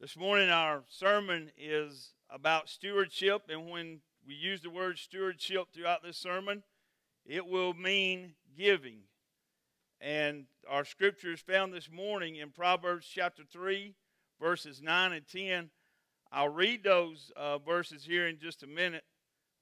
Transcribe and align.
This 0.00 0.16
morning, 0.16 0.48
our 0.48 0.84
sermon 0.88 1.50
is 1.58 2.12
about 2.30 2.68
stewardship, 2.68 3.46
and 3.48 3.68
when 3.68 3.98
we 4.24 4.32
use 4.32 4.60
the 4.60 4.70
word 4.70 4.96
stewardship 4.96 5.72
throughout 5.74 6.04
this 6.04 6.16
sermon, 6.16 6.62
it 7.26 7.44
will 7.44 7.74
mean 7.74 8.34
giving. 8.56 9.00
And 10.00 10.44
our 10.70 10.84
scripture 10.84 11.32
is 11.32 11.40
found 11.40 11.74
this 11.74 11.90
morning 11.90 12.36
in 12.36 12.50
Proverbs 12.50 13.08
chapter 13.12 13.42
3, 13.42 13.96
verses 14.40 14.80
9 14.80 15.12
and 15.14 15.26
10. 15.26 15.70
I'll 16.30 16.48
read 16.48 16.84
those 16.84 17.32
uh, 17.34 17.58
verses 17.58 18.04
here 18.04 18.28
in 18.28 18.38
just 18.38 18.62
a 18.62 18.68
minute, 18.68 19.04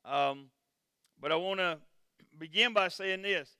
um, 0.05 0.51
but 1.19 1.33
I 1.33 1.37
want 1.37 1.61
to 1.61 1.79
begin 2.39 2.75
by 2.75 2.89
saying 2.89 3.23
this 3.23 3.57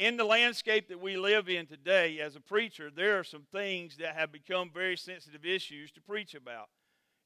in 0.00 0.16
the 0.16 0.24
landscape 0.24 0.88
that 0.88 0.98
we 0.98 1.18
live 1.18 1.50
in 1.50 1.66
today, 1.66 2.20
as 2.20 2.34
a 2.34 2.40
preacher, 2.40 2.90
there 2.90 3.18
are 3.18 3.24
some 3.24 3.42
things 3.52 3.98
that 3.98 4.16
have 4.16 4.32
become 4.32 4.70
very 4.72 4.96
sensitive 4.96 5.44
issues 5.44 5.92
to 5.92 6.00
preach 6.00 6.34
about. 6.34 6.70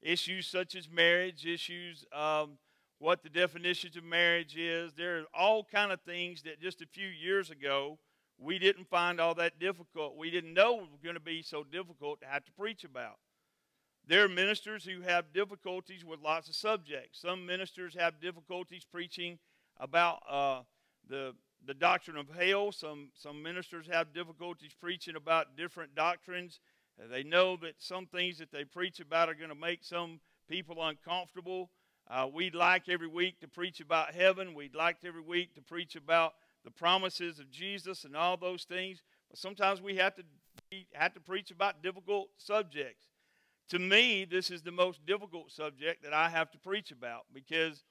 Issues 0.01 0.45
such 0.45 0.75
as 0.75 0.89
marriage, 0.89 1.45
issues 1.45 2.03
um, 2.11 2.57
what 2.99 3.23
the 3.23 3.29
definitions 3.29 3.95
of 3.95 4.03
marriage 4.03 4.57
is. 4.57 4.91
There 4.93 5.19
are 5.19 5.23
all 5.33 5.63
kind 5.63 5.93
of 5.93 6.01
things 6.01 6.41
that 6.41 6.59
just 6.59 6.81
a 6.81 6.85
few 6.85 7.07
years 7.07 7.49
ago 7.49 7.97
we 8.37 8.59
didn't 8.59 8.89
find 8.89 9.21
all 9.21 9.35
that 9.35 9.57
difficult. 9.57 10.17
We 10.17 10.29
didn't 10.29 10.53
know 10.53 10.79
it 10.79 10.91
was 10.91 10.99
going 11.01 11.15
to 11.15 11.21
be 11.21 11.41
so 11.43 11.63
difficult 11.63 12.19
to 12.19 12.27
have 12.27 12.43
to 12.43 12.51
preach 12.51 12.83
about. 12.83 13.19
There 14.05 14.25
are 14.25 14.29
ministers 14.29 14.83
who 14.83 14.99
have 14.99 15.31
difficulties 15.31 16.03
with 16.03 16.19
lots 16.19 16.49
of 16.49 16.55
subjects. 16.55 17.21
Some 17.21 17.45
ministers 17.45 17.95
have 17.97 18.19
difficulties 18.19 18.83
preaching 18.83 19.39
about 19.79 20.21
uh, 20.29 20.63
the 21.07 21.35
the 21.65 21.73
doctrine 21.73 22.17
of 22.17 22.27
hell. 22.29 22.71
Some, 22.71 23.09
some 23.15 23.41
ministers 23.41 23.87
have 23.91 24.13
difficulties 24.13 24.71
preaching 24.79 25.15
about 25.15 25.57
different 25.57 25.95
doctrines. 25.95 26.59
They 27.09 27.23
know 27.23 27.57
that 27.57 27.75
some 27.79 28.05
things 28.05 28.37
that 28.37 28.51
they 28.51 28.63
preach 28.63 28.99
about 28.99 29.29
are 29.29 29.33
going 29.33 29.49
to 29.49 29.55
make 29.55 29.83
some 29.83 30.19
people 30.47 30.85
uncomfortable. 30.85 31.69
Uh, 32.09 32.27
we'd 32.31 32.55
like 32.55 32.87
every 32.87 33.07
week 33.07 33.39
to 33.41 33.47
preach 33.47 33.79
about 33.79 34.13
heaven. 34.13 34.53
We'd 34.53 34.75
like 34.75 34.97
every 35.03 35.21
week 35.21 35.55
to 35.55 35.61
preach 35.61 35.95
about 35.95 36.33
the 36.63 36.71
promises 36.71 37.39
of 37.39 37.49
Jesus 37.51 38.05
and 38.05 38.15
all 38.15 38.37
those 38.37 38.63
things. 38.63 39.01
But 39.29 39.39
sometimes 39.39 39.81
we 39.81 39.97
have 39.97 40.15
to 40.15 40.23
have 40.93 41.13
to 41.13 41.19
preach 41.19 41.51
about 41.51 41.83
difficult 41.83 42.29
subjects. 42.37 43.07
To 43.69 43.79
me, 43.79 44.25
this 44.25 44.51
is 44.51 44.61
the 44.61 44.71
most 44.71 45.05
difficult 45.05 45.51
subject 45.51 46.03
that 46.03 46.13
I 46.13 46.29
have 46.29 46.51
to 46.51 46.57
preach 46.57 46.91
about 46.91 47.25
because 47.33 47.83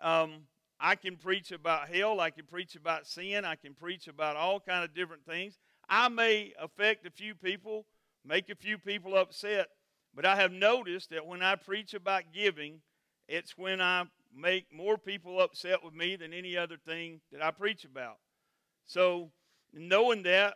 um, 0.00 0.42
I 0.80 0.94
can 0.94 1.16
preach 1.16 1.50
about 1.50 1.88
hell. 1.88 2.20
I 2.20 2.30
can 2.30 2.46
preach 2.46 2.76
about 2.76 3.06
sin. 3.06 3.44
I 3.44 3.56
can 3.56 3.74
preach 3.74 4.06
about 4.06 4.36
all 4.36 4.60
kind 4.60 4.84
of 4.84 4.94
different 4.94 5.24
things. 5.26 5.58
I 5.88 6.08
may 6.08 6.52
affect 6.60 7.06
a 7.06 7.10
few 7.10 7.34
people, 7.34 7.86
make 8.24 8.48
a 8.50 8.54
few 8.54 8.78
people 8.78 9.16
upset, 9.16 9.68
but 10.14 10.24
I 10.24 10.36
have 10.36 10.52
noticed 10.52 11.10
that 11.10 11.26
when 11.26 11.42
I 11.42 11.56
preach 11.56 11.94
about 11.94 12.24
giving, 12.32 12.80
it's 13.26 13.58
when 13.58 13.80
I 13.80 14.04
make 14.34 14.72
more 14.72 14.98
people 14.98 15.40
upset 15.40 15.82
with 15.82 15.94
me 15.94 16.16
than 16.16 16.32
any 16.32 16.56
other 16.56 16.76
thing 16.76 17.20
that 17.32 17.42
I 17.42 17.50
preach 17.50 17.84
about. 17.84 18.18
So, 18.86 19.30
knowing 19.72 20.22
that, 20.22 20.54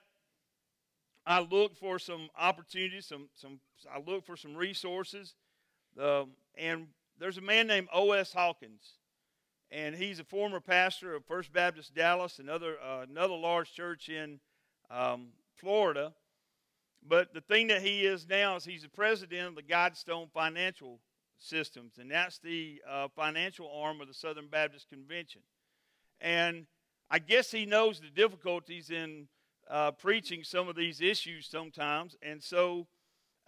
I 1.26 1.40
look 1.40 1.76
for 1.76 1.98
some 1.98 2.28
opportunities. 2.38 3.06
Some, 3.06 3.28
some. 3.34 3.60
I 3.92 3.98
look 3.98 4.24
for 4.24 4.36
some 4.36 4.54
resources. 4.54 5.34
Um, 6.00 6.30
and 6.56 6.88
there's 7.18 7.38
a 7.38 7.42
man 7.42 7.66
named 7.66 7.88
O.S. 7.92 8.32
Hawkins 8.32 8.94
and 9.72 9.94
he's 9.94 10.20
a 10.20 10.24
former 10.24 10.60
pastor 10.60 11.14
of 11.14 11.24
First 11.24 11.52
Baptist 11.52 11.94
Dallas, 11.94 12.38
another 12.38 12.76
uh, 12.78 13.06
another 13.08 13.34
large 13.34 13.72
church 13.72 14.08
in 14.08 14.38
um, 14.90 15.28
Florida. 15.56 16.12
But 17.04 17.34
the 17.34 17.40
thing 17.40 17.68
that 17.68 17.82
he 17.82 18.02
is 18.02 18.28
now 18.28 18.56
is 18.56 18.64
he's 18.64 18.82
the 18.82 18.88
president 18.88 19.48
of 19.48 19.54
the 19.56 19.62
GuideStone 19.62 20.30
Financial 20.30 21.00
Systems, 21.38 21.98
and 21.98 22.10
that's 22.10 22.38
the 22.38 22.80
uh, 22.88 23.08
financial 23.16 23.68
arm 23.74 24.00
of 24.00 24.06
the 24.06 24.14
Southern 24.14 24.46
Baptist 24.46 24.88
Convention. 24.88 25.40
And 26.20 26.66
I 27.10 27.18
guess 27.18 27.50
he 27.50 27.66
knows 27.66 27.98
the 27.98 28.10
difficulties 28.14 28.90
in 28.90 29.26
uh, 29.68 29.90
preaching 29.92 30.44
some 30.44 30.68
of 30.68 30.76
these 30.76 31.00
issues 31.00 31.48
sometimes, 31.48 32.16
and 32.22 32.40
so 32.40 32.86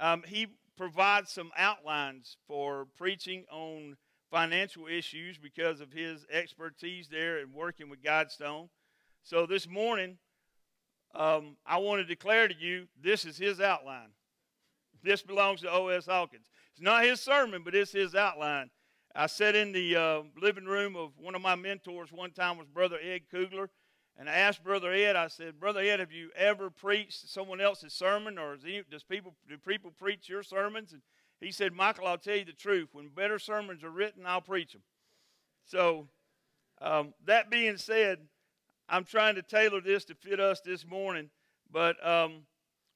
um, 0.01 0.25
he 0.27 0.49
provides 0.77 1.31
some 1.31 1.53
outlines 1.57 2.37
for 2.49 2.89
preaching 2.97 3.45
on 3.53 3.97
financial 4.35 4.89
issues 4.89 5.39
because 5.39 5.81
of 5.81 5.93
his 5.93 6.27
expertise 6.29 7.07
there 7.07 7.39
in 7.39 7.53
working 7.53 7.89
with 7.89 8.03
GuideStone. 8.03 8.69
So 9.23 9.47
this 9.47 9.69
morning, 9.69 10.19
um, 11.15 11.57
I 11.65 11.79
want 11.79 12.01
to 12.01 12.05
declare 12.05 12.49
to 12.49 12.55
you 12.59 12.89
this 13.01 13.25
is 13.25 13.39
his 13.39 13.61
outline. 13.61 14.09
This 15.05 15.23
belongs 15.23 15.61
to 15.61 15.71
O.S. 15.71 16.07
Hawkins. 16.07 16.47
It's 16.73 16.83
not 16.83 17.05
his 17.05 17.21
sermon, 17.21 17.63
but 17.65 17.77
it's 17.77 17.93
his 17.93 18.17
outline. 18.17 18.71
I 19.15 19.27
sat 19.27 19.55
in 19.55 19.71
the 19.71 19.95
uh, 19.95 20.23
living 20.43 20.65
room 20.65 20.97
of 20.97 21.13
one 21.17 21.37
of 21.37 21.41
my 21.41 21.55
mentors 21.55 22.11
one 22.11 22.33
time 22.33 22.59
was 22.59 22.67
Brother 22.67 22.99
Ed 23.01 23.31
Kugler, 23.31 23.71
and 24.19 24.29
I 24.29 24.33
asked 24.33 24.65
Brother 24.65 24.91
Ed, 24.93 25.15
I 25.15 25.29
said, 25.29 25.61
Brother 25.61 25.79
Ed, 25.79 26.01
have 26.01 26.11
you 26.11 26.31
ever 26.35 26.71
preached 26.71 27.31
someone 27.31 27.61
else's 27.61 27.93
sermon, 27.93 28.37
or 28.39 28.57
does 28.91 29.05
people 29.05 29.37
do 29.49 29.59
people 29.59 29.93
preach 29.97 30.29
your 30.29 30.43
sermons? 30.43 30.93
And 30.93 31.03
he 31.41 31.53
said, 31.53 31.73
Michael, 31.73 32.07
I'll 32.07 32.19
tell 32.19 32.37
you 32.37 32.45
the 32.45 32.53
truth. 32.53 32.89
When 32.93 33.09
better 33.09 33.39
sermons 33.39 33.85
are 33.85 33.91
written, 33.91 34.25
I'll 34.27 34.41
preach 34.41 34.73
them. 34.73 34.83
So, 35.67 36.09
um, 36.81 37.15
that 37.27 37.51
being 37.51 37.77
said, 37.77 38.19
I'm 38.89 39.05
trying 39.05 39.37
to 39.37 39.43
tailor 39.43 39.81
this 39.81 40.05
to 40.07 40.15
fit 40.15 40.41
us 40.41 40.61
this 40.61 40.87
morning. 40.87 41.31
But 41.71 42.05
um, 42.07 42.43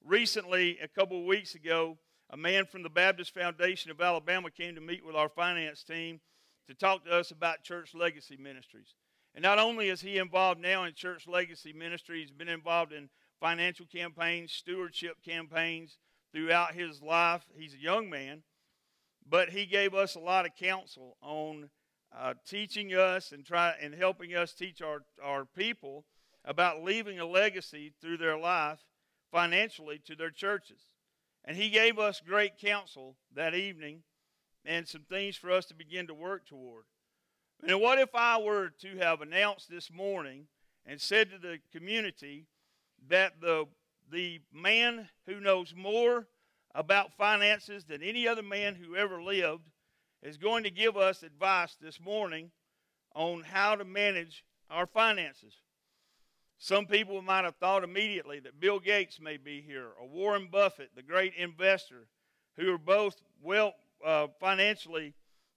recently, 0.05 0.79
a 0.83 0.89
couple 0.89 1.19
of 1.19 1.27
weeks 1.27 1.55
ago, 1.55 1.97
a 2.31 2.37
man 2.37 2.67
from 2.67 2.83
the 2.83 2.91
Baptist 2.91 3.33
Foundation 3.33 3.91
of 3.91 4.01
Alabama 4.01 4.51
came 4.51 4.75
to 4.75 4.81
meet 4.81 5.05
with 5.05 5.17
our 5.17 5.29
finance 5.29 5.83
team 5.83 6.21
to 6.67 6.75
talk 6.75 7.05
to 7.05 7.11
us 7.11 7.31
about 7.31 7.63
church 7.63 7.95
legacy 7.95 8.37
ministries. 8.37 8.95
And 9.35 9.43
not 9.43 9.59
only 9.59 9.89
is 9.89 10.01
he 10.01 10.19
involved 10.19 10.61
now 10.61 10.85
in 10.85 10.95
church 10.95 11.27
legacy 11.27 11.73
ministry, 11.73 12.21
he's 12.21 12.31
been 12.31 12.49
involved 12.49 12.93
in 12.93 13.09
financial 13.41 13.87
campaigns, 13.87 14.53
stewardship 14.53 15.17
campaigns, 15.25 15.97
throughout 16.33 16.75
his 16.75 17.03
life. 17.03 17.43
He's 17.57 17.75
a 17.75 17.83
young 17.83 18.11
man, 18.11 18.43
but 19.29 19.51
he 19.51 19.67
gave 19.67 19.95
us 19.95 20.15
a 20.15 20.21
lot 20.21 20.47
of 20.47 20.55
counsel 20.55 21.17
on 21.23 21.71
uh, 22.17 22.35
teaching 22.47 22.91
us 22.91 23.33
and 23.33 23.45
try 23.45 23.75
and 23.81 23.95
helping 23.95 24.35
us 24.35 24.55
teach 24.55 24.81
our, 24.81 25.03
our 25.23 25.45
people 25.45 26.05
about 26.45 26.83
leaving 26.83 27.21
a 27.21 27.27
legacy 27.27 27.93
through 28.01 28.17
their 28.17 28.39
life 28.39 28.81
financially 29.31 30.01
to 30.07 30.17
their 30.17 30.31
churches. 30.31 30.81
And 31.45 31.57
he 31.57 31.71
gave 31.71 31.99
us 31.99 32.23
great 32.25 32.59
counsel 32.59 33.17
that 33.35 33.55
evening 33.55 34.03
and 34.65 34.87
some 34.87 35.03
things 35.03 35.37
for 35.37 35.51
us 35.51 35.67
to 35.67 35.75
begin 35.75 36.07
to 36.07 36.15
work 36.15 36.47
toward. 36.47 36.85
And 37.67 37.81
what 37.81 37.99
if 37.99 38.15
I 38.15 38.39
were 38.41 38.71
to 38.81 38.99
have 38.99 39.21
announced 39.21 39.69
this 39.69 39.91
morning 39.91 40.47
and 40.87 41.01
said 41.01 41.31
to 41.31 41.39
the 41.39 41.59
community 41.73 42.47
that 43.09 43.41
the 43.41 43.67
the 44.11 44.41
man 44.53 45.09
who 45.27 45.41
knows 45.41 45.75
more 45.77 46.27
about 46.75 47.17
finances 47.17 47.85
than 47.85 48.03
any 48.03 48.29
other 48.29 48.43
man 48.43 48.75
who 48.75 48.97
ever 48.97 49.23
lived 49.23 49.69
is 50.23 50.37
going 50.37 50.65
to 50.65 50.71
give 50.71 50.97
us 50.97 51.23
advice 51.23 51.77
this 51.81 52.01
morning 52.01 52.51
on 53.15 53.43
how 53.43 53.75
to 53.75 53.85
manage 53.85 54.45
our 54.71 54.87
finances. 54.87 55.55
Some 56.59 56.87
people 56.87 57.23
might 57.23 57.45
have 57.45 57.57
thought 57.57 57.85
immediately 57.85 58.41
that 58.41 58.61
Bill 58.61 58.81
Gates 58.81 59.21
may 59.21 59.37
be 59.37 59.61
here, 59.61 59.89
or 60.01 60.09
Warren 60.09 60.49
Buffett, 60.51 60.91
the 60.95 61.03
great 61.03 61.35
investor, 61.35 62.09
who 62.57 62.75
are 62.75 62.79
both 62.79 63.23
well 63.43 63.75
uh, 64.05 64.27
financially 64.41 65.15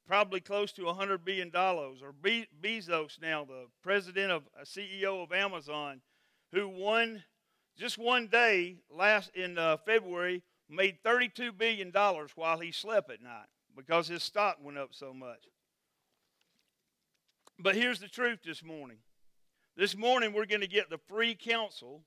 probably 0.08 0.40
close 0.40 0.72
to 0.74 0.82
$100 0.82 1.24
billion, 1.24 1.52
or 1.56 2.12
Be- 2.22 2.48
Bezos 2.62 3.22
now, 3.22 3.46
the 3.46 3.68
president 3.82 4.32
of 4.32 4.44
uh, 4.60 4.64
CEO 4.64 5.24
of 5.24 5.32
Amazon, 5.32 6.02
who 6.52 6.68
won 6.68 7.24
just 7.78 7.98
one 7.98 8.28
day 8.28 8.78
last 8.90 9.32
in 9.36 9.58
uh, 9.58 9.78
February 9.78 10.44
made 10.70 11.04
$32 11.04 11.58
billion 11.58 11.92
while 12.36 12.60
he 12.60 12.72
slept 12.72 13.12
at 13.12 13.22
night 13.22 13.48
because 13.76 14.08
his 14.08 14.24
stock 14.24 14.58
went 14.62 14.78
up 14.78 14.90
so 14.92 15.14
much. 15.14 15.48
But 17.60 17.76
here's 17.76 18.00
the 18.00 18.08
truth 18.08 18.40
this 18.44 18.64
morning. 18.64 18.98
This 19.78 19.96
morning, 19.96 20.34
we're 20.34 20.46
going 20.46 20.62
to 20.62 20.68
get 20.68 20.90
the 20.90 21.00
free 21.08 21.36
counsel 21.36 22.04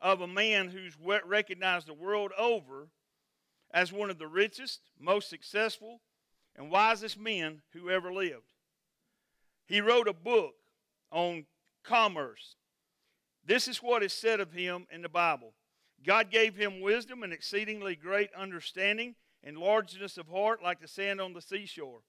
of 0.00 0.20
a 0.20 0.26
man 0.26 0.68
who's 0.68 0.96
recognized 1.26 1.88
the 1.88 1.94
world 1.94 2.32
over 2.38 2.88
as 3.72 3.92
one 3.92 4.10
of 4.10 4.18
the 4.18 4.26
richest, 4.26 4.80
most 4.98 5.28
successful, 5.28 6.00
and 6.56 6.70
wisest 6.70 7.18
men 7.18 7.62
who 7.72 7.90
ever 7.90 8.12
lived. 8.12 8.52
He 9.66 9.80
wrote 9.80 10.08
a 10.08 10.12
book 10.12 10.54
on 11.10 11.46
commerce 11.82 12.56
this 13.46 13.68
is 13.68 13.82
what 13.82 14.02
is 14.02 14.12
said 14.12 14.40
of 14.40 14.52
him 14.52 14.86
in 14.90 15.02
the 15.02 15.08
Bible 15.08 15.54
God 16.04 16.30
gave 16.30 16.54
him 16.54 16.80
wisdom 16.80 17.22
and 17.22 17.32
exceedingly 17.32 17.96
great 17.96 18.30
understanding 18.34 19.14
and 19.42 19.56
largeness 19.56 20.18
of 20.18 20.28
heart 20.28 20.62
like 20.62 20.80
the 20.80 20.88
sand 20.88 21.20
on 21.20 21.32
the 21.32 21.40
seashore. 21.40 22.00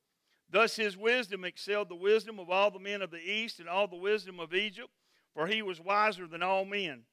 Thus 0.49 0.75
his 0.75 0.97
wisdom 0.97 1.43
excelled 1.43 1.89
the 1.89 1.95
wisdom 1.95 2.39
of 2.39 2.49
all 2.49 2.71
the 2.71 2.79
men 2.79 3.01
of 3.01 3.11
the 3.11 3.17
east 3.19 3.59
and 3.59 3.67
all 3.67 3.87
the 3.87 3.95
wisdom 3.95 4.39
of 4.39 4.53
Egypt, 4.53 4.89
for 5.33 5.47
he 5.47 5.61
was 5.61 5.81
wiser 5.81 6.27
than 6.27 6.43
all 6.43 6.65
men. 6.65 7.03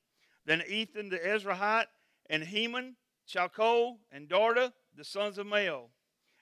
Than 0.44 0.62
Ethan 0.66 1.08
the 1.08 1.18
Ezrahite 1.18 1.86
and 2.28 2.44
Heman, 2.44 2.96
Chalcol, 3.28 3.98
and 4.10 4.28
Darda, 4.28 4.72
the 4.96 5.04
sons 5.04 5.38
of 5.38 5.46
Mahol, 5.46 5.90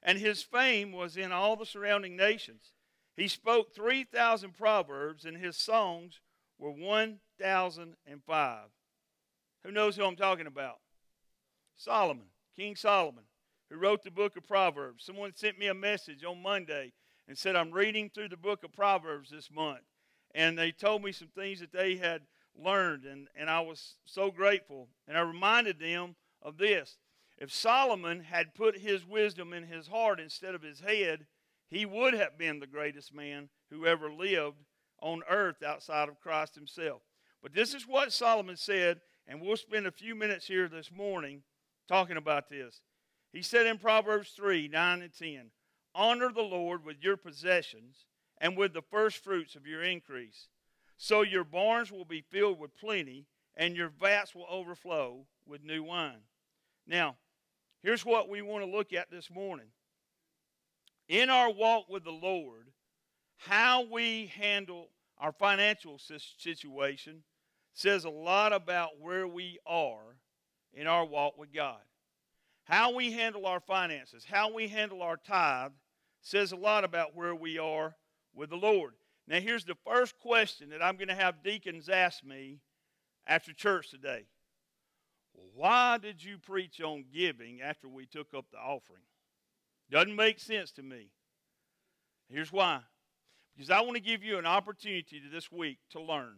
and 0.03 0.19
his 0.19 0.43
fame 0.43 0.93
was 0.93 1.17
in 1.17 1.33
all 1.33 1.57
the 1.57 1.67
surrounding 1.67 2.17
nations. 2.17 2.73
He 3.17 3.29
spoke 3.29 3.75
3,000 3.75 4.57
proverbs, 4.57 5.25
and 5.27 5.37
his 5.37 5.57
songs 5.57 6.21
were 6.61 6.71
1,005. 6.71 8.59
Who 9.65 9.73
knows 9.73 9.97
who 9.97 10.05
I'm 10.05 10.17
talking 10.17 10.47
about? 10.47 10.77
Solomon, 11.77 12.27
King 12.55 12.77
Solomon, 12.77 13.25
who 13.71 13.77
wrote 13.77 14.03
the 14.03 14.11
book 14.11 14.37
of 14.37 14.47
Proverbs. 14.47 15.05
Someone 15.05 15.33
sent 15.35 15.59
me 15.59 15.69
a 15.69 15.75
message 15.75 16.23
on 16.23 16.43
Monday 16.43 16.93
and 17.27 17.37
said, 17.37 17.57
I'm 17.57 17.71
reading 17.73 18.11
through 18.11 18.29
the 18.29 18.37
book 18.37 18.63
of 18.63 18.73
Proverbs 18.73 19.31
this 19.31 19.51
month. 19.51 19.81
And 20.35 20.59
they 20.59 20.71
told 20.71 21.03
me 21.03 21.13
some 21.13 21.29
things 21.29 21.61
that 21.61 21.73
they 21.73 21.97
had 21.97 22.23
learned, 22.55 23.05
and, 23.05 23.29
and 23.35 23.49
I 23.49 23.61
was 23.61 23.95
so 24.05 24.31
grateful. 24.31 24.89
And 25.09 25.17
I 25.17 25.23
reminded 25.23 25.79
them 25.79 26.15
of 26.43 26.59
this. 26.59 26.99
If 27.39 27.53
Solomon 27.53 28.21
had 28.21 28.55
put 28.55 28.79
his 28.79 29.05
wisdom 29.07 29.55
in 29.55 29.65
his 29.65 29.89
heart 29.89 30.21
instead 30.21 30.55
of 30.55 30.63
his 30.63 30.81
head, 30.81 31.27
he 31.69 31.87
would 31.87 32.13
have 32.15 32.37
been 32.37 32.61
the 32.61 32.67
greatest 32.67 33.15
man 33.15 33.49
who 33.71 33.87
ever 33.87 34.13
lived 34.13 34.59
on 35.01 35.23
earth 35.29 35.63
outside 35.63 36.09
of 36.09 36.21
Christ 36.21 36.55
himself. 36.55 37.03
But 37.43 37.55
this 37.55 37.75
is 37.75 37.87
what 37.87 38.13
Solomon 38.13 38.57
said, 38.57 39.01
and 39.27 39.41
we'll 39.41 39.57
spend 39.57 39.87
a 39.87 39.93
few 39.93 40.15
minutes 40.15 40.47
here 40.47 40.69
this 40.69 40.91
morning 40.93 41.43
talking 41.89 42.17
about 42.17 42.51
this. 42.51 42.83
He 43.33 43.43
said 43.43 43.67
in 43.67 43.79
Proverbs 43.79 44.31
3 44.37 44.69
9 44.69 45.03
and 45.03 45.15
10, 45.17 45.51
Honor 45.95 46.33
the 46.33 46.43
Lord 46.43 46.85
with 46.85 47.03
your 47.03 47.17
possessions 47.17 48.05
and 48.41 48.57
with 48.57 48.73
the 48.73 48.83
first 48.83 49.23
fruits 49.23 49.55
of 49.55 49.67
your 49.67 49.83
increase. 49.83 50.49
So 50.97 51.23
your 51.23 51.45
barns 51.45 51.91
will 51.91 52.05
be 52.05 52.21
filled 52.21 52.59
with 52.59 52.77
plenty, 52.77 53.27
and 53.57 53.77
your 53.77 53.89
vats 53.89 54.35
will 54.35 54.47
overflow 54.51 55.27
with 55.47 55.65
new 55.65 55.83
wine. 55.83 56.23
Now, 56.87 57.17
here's 57.83 58.05
what 58.05 58.29
we 58.29 58.43
want 58.43 58.65
to 58.65 58.71
look 58.71 58.93
at 58.93 59.11
this 59.11 59.31
morning. 59.31 59.69
In 61.09 61.31
our 61.31 61.51
walk 61.51 61.89
with 61.89 62.05
the 62.05 62.11
Lord, 62.11 62.69
how 63.41 63.87
we 63.91 64.31
handle 64.37 64.89
our 65.19 65.33
financial 65.33 65.99
situation 66.39 67.23
says 67.73 68.05
a 68.05 68.11
lot 68.11 68.53
about 68.53 69.01
where 69.01 69.27
we 69.27 69.59
are 69.67 70.17
in 70.75 70.87
our 70.87 71.07
walk 71.07 71.39
with 71.39 71.53
God. 71.53 71.81
How 72.65 72.95
we 72.95 73.13
handle 73.13 73.47
our 73.47 73.61
finances, 73.61 74.27
how 74.31 74.53
we 74.53 74.69
handle 74.69 75.03
our 75.03 75.17
tithe, 75.17 75.73
says 76.21 76.53
a 76.53 76.57
lot 76.57 76.85
about 76.85 77.17
where 77.17 77.35
we 77.35 77.59
are 77.59 77.97
with 78.35 78.51
the 78.51 78.57
Lord. 78.57 78.93
Now, 79.27 79.41
here's 79.41 79.65
the 79.65 79.77
first 79.87 80.19
question 80.19 80.69
that 80.71 80.83
I'm 80.83 80.97
going 80.97 81.09
to 81.09 81.15
have 81.15 81.43
deacons 81.43 81.89
ask 81.89 82.23
me 82.23 82.59
after 83.27 83.55
church 83.55 83.91
today 83.91 84.27
Why 85.55 85.97
did 85.97 86.23
you 86.23 86.37
preach 86.37 86.81
on 86.83 87.07
giving 87.13 87.63
after 87.63 87.89
we 87.89 88.05
took 88.05 88.35
up 88.35 88.47
the 88.53 88.59
offering? 88.59 89.03
Doesn't 89.91 90.15
make 90.15 90.39
sense 90.41 90.73
to 90.73 90.83
me. 90.83 91.11
Here's 92.29 92.53
why. 92.53 92.81
Because 93.57 93.71
I 93.71 93.81
want 93.81 93.95
to 93.95 94.03
give 94.03 94.23
you 94.23 94.39
an 94.39 94.47
opportunity 94.47 95.21
this 95.33 95.51
week 95.51 95.79
to 95.91 96.01
learn. 96.01 96.37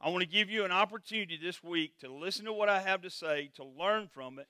I 0.00 0.10
want 0.10 0.22
to 0.22 0.28
give 0.28 0.48
you 0.48 0.64
an 0.64 0.70
opportunity 0.70 1.38
this 1.42 1.62
week 1.62 1.98
to 2.00 2.12
listen 2.12 2.44
to 2.44 2.52
what 2.52 2.68
I 2.68 2.80
have 2.80 3.02
to 3.02 3.10
say, 3.10 3.50
to 3.56 3.64
learn 3.64 4.08
from 4.12 4.38
it, 4.38 4.46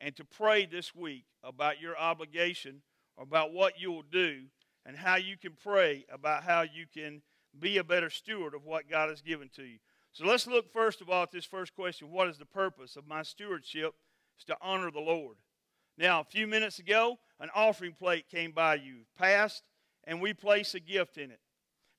and 0.00 0.14
to 0.16 0.24
pray 0.24 0.66
this 0.66 0.94
week 0.94 1.24
about 1.42 1.80
your 1.80 1.96
obligation, 1.96 2.82
about 3.18 3.52
what 3.52 3.80
you 3.80 3.92
will 3.92 4.02
do, 4.02 4.42
and 4.84 4.96
how 4.96 5.16
you 5.16 5.36
can 5.36 5.52
pray 5.52 6.04
about 6.10 6.42
how 6.42 6.62
you 6.62 6.86
can 6.92 7.22
be 7.58 7.78
a 7.78 7.84
better 7.84 8.10
steward 8.10 8.54
of 8.54 8.64
what 8.64 8.90
God 8.90 9.08
has 9.08 9.20
given 9.20 9.48
to 9.54 9.62
you. 9.62 9.78
So 10.12 10.26
let's 10.26 10.46
look 10.46 10.72
first 10.72 11.00
of 11.00 11.08
all 11.08 11.22
at 11.22 11.30
this 11.30 11.44
first 11.44 11.74
question 11.74 12.10
What 12.10 12.28
is 12.28 12.38
the 12.38 12.46
purpose 12.46 12.96
of 12.96 13.06
my 13.06 13.22
stewardship? 13.22 13.94
It's 14.36 14.44
to 14.46 14.56
honor 14.60 14.90
the 14.90 15.00
Lord. 15.00 15.36
Now, 15.96 16.20
a 16.20 16.24
few 16.24 16.46
minutes 16.46 16.78
ago, 16.78 17.18
an 17.40 17.50
offering 17.54 17.92
plate 17.92 18.28
came 18.28 18.52
by 18.52 18.76
you, 18.76 19.00
passed, 19.16 19.64
and 20.08 20.22
we 20.22 20.32
place 20.32 20.74
a 20.74 20.80
gift 20.80 21.18
in 21.18 21.30
it. 21.30 21.38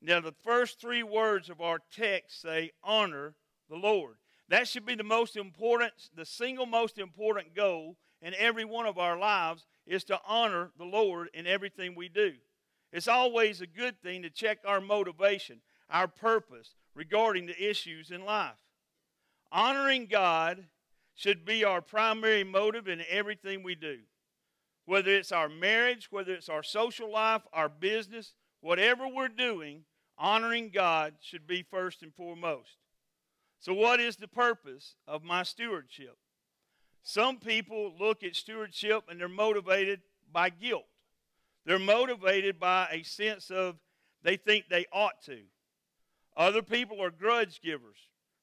Now, 0.02 0.20
the 0.20 0.34
first 0.44 0.82
three 0.82 1.04
words 1.04 1.50
of 1.50 1.62
our 1.62 1.78
text 1.96 2.42
say, 2.42 2.72
Honor 2.84 3.36
the 3.70 3.76
Lord. 3.76 4.16
That 4.50 4.68
should 4.68 4.86
be 4.86 4.96
the 4.96 5.04
most 5.04 5.38
important, 5.38 5.94
the 6.16 6.26
single 6.26 6.66
most 6.66 6.98
important 6.98 7.56
goal 7.56 7.98
in 8.20 8.34
every 8.34 8.66
one 8.66 8.88
of 8.88 8.98
our 8.98 9.18
lives 9.18 9.68
is 9.86 10.04
to 10.06 10.20
honor 10.28 10.72
the 10.78 10.86
Lord 10.86 11.30
in 11.36 11.46
everything 11.46 11.94
we 11.96 12.10
do. 12.10 12.34
It's 12.92 13.08
always 13.08 13.62
a 13.62 13.68
good 13.68 14.02
thing 14.02 14.24
to 14.24 14.32
check 14.32 14.58
our 14.66 14.82
motivation, 14.82 15.62
our 15.88 16.08
purpose 16.08 16.74
regarding 16.96 17.46
the 17.46 17.70
issues 17.70 18.10
in 18.10 18.26
life. 18.26 18.58
Honoring 19.52 20.08
God 20.08 20.66
should 21.14 21.46
be 21.46 21.64
our 21.64 21.82
primary 21.82 22.44
motive 22.44 22.88
in 22.88 23.04
everything 23.08 23.62
we 23.62 23.76
do. 23.76 24.00
Whether 24.90 25.12
it's 25.12 25.32
our 25.32 25.50
marriage, 25.50 26.08
whether 26.10 26.34
it's 26.34 26.50
our 26.50 26.64
social 26.64 27.12
life, 27.12 27.44
our 27.54 27.70
business, 27.70 28.34
whatever 28.60 29.08
we're 29.08 29.28
doing, 29.28 29.84
honoring 30.18 30.72
God 30.74 31.14
should 31.22 31.46
be 31.46 31.62
first 31.62 32.02
and 32.02 32.12
foremost. 32.12 32.78
So, 33.60 33.72
what 33.72 34.00
is 34.00 34.16
the 34.16 34.28
purpose 34.28 34.96
of 35.08 35.24
my 35.24 35.44
stewardship? 35.44 36.18
Some 37.04 37.38
people 37.38 37.94
look 38.00 38.24
at 38.24 38.36
stewardship 38.36 39.04
and 39.08 39.20
they're 39.20 39.30
motivated 39.30 40.02
by 40.34 40.50
guilt. 40.50 40.88
They're 41.68 41.78
motivated 41.78 42.60
by 42.60 42.88
a 42.92 43.04
sense 43.04 43.52
of 43.52 43.76
they 44.24 44.38
think 44.38 44.70
they 44.72 44.88
ought 44.92 45.22
to. 45.26 45.38
Other 46.36 46.64
people 46.64 47.00
are 47.00 47.12
grudge 47.12 47.62
givers. 47.62 48.00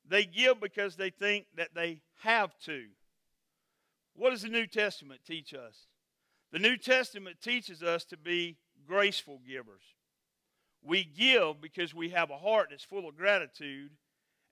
They 0.08 0.22
give 0.22 0.60
because 0.60 0.94
they 0.94 1.10
think 1.10 1.46
that 1.56 1.74
they 1.74 2.02
have 2.20 2.56
to. 2.66 2.84
What 4.14 4.30
does 4.30 4.42
the 4.42 4.48
New 4.48 4.68
Testament 4.68 5.22
teach 5.26 5.52
us? 5.52 5.88
The 6.52 6.58
New 6.58 6.76
Testament 6.76 7.38
teaches 7.42 7.82
us 7.82 8.04
to 8.06 8.16
be 8.16 8.56
graceful 8.86 9.40
givers. 9.46 9.82
We 10.82 11.04
give 11.04 11.60
because 11.60 11.94
we 11.94 12.10
have 12.10 12.30
a 12.30 12.38
heart 12.38 12.68
that's 12.70 12.84
full 12.84 13.08
of 13.08 13.16
gratitude 13.16 13.90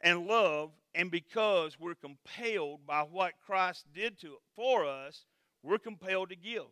and 0.00 0.26
love, 0.26 0.70
and 0.94 1.10
because 1.10 1.78
we're 1.78 1.94
compelled 1.94 2.86
by 2.86 3.02
what 3.02 3.34
Christ 3.46 3.86
did 3.94 4.20
to 4.20 4.36
for 4.54 4.84
us, 4.84 5.24
we're 5.62 5.78
compelled 5.78 6.30
to 6.30 6.36
give. 6.36 6.66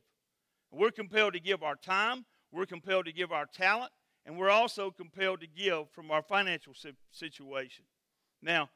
We're 0.70 0.90
compelled 0.90 1.34
to 1.34 1.40
give 1.40 1.62
our 1.62 1.76
time, 1.76 2.24
we're 2.50 2.66
compelled 2.66 3.06
to 3.06 3.12
give 3.12 3.32
our 3.32 3.46
talent, 3.46 3.92
and 4.26 4.36
we're 4.36 4.50
also 4.50 4.90
compelled 4.90 5.40
to 5.40 5.46
give 5.46 5.90
from 5.92 6.10
our 6.10 6.22
financial 6.22 6.74
situation. 7.10 7.84
Now, 8.42 8.70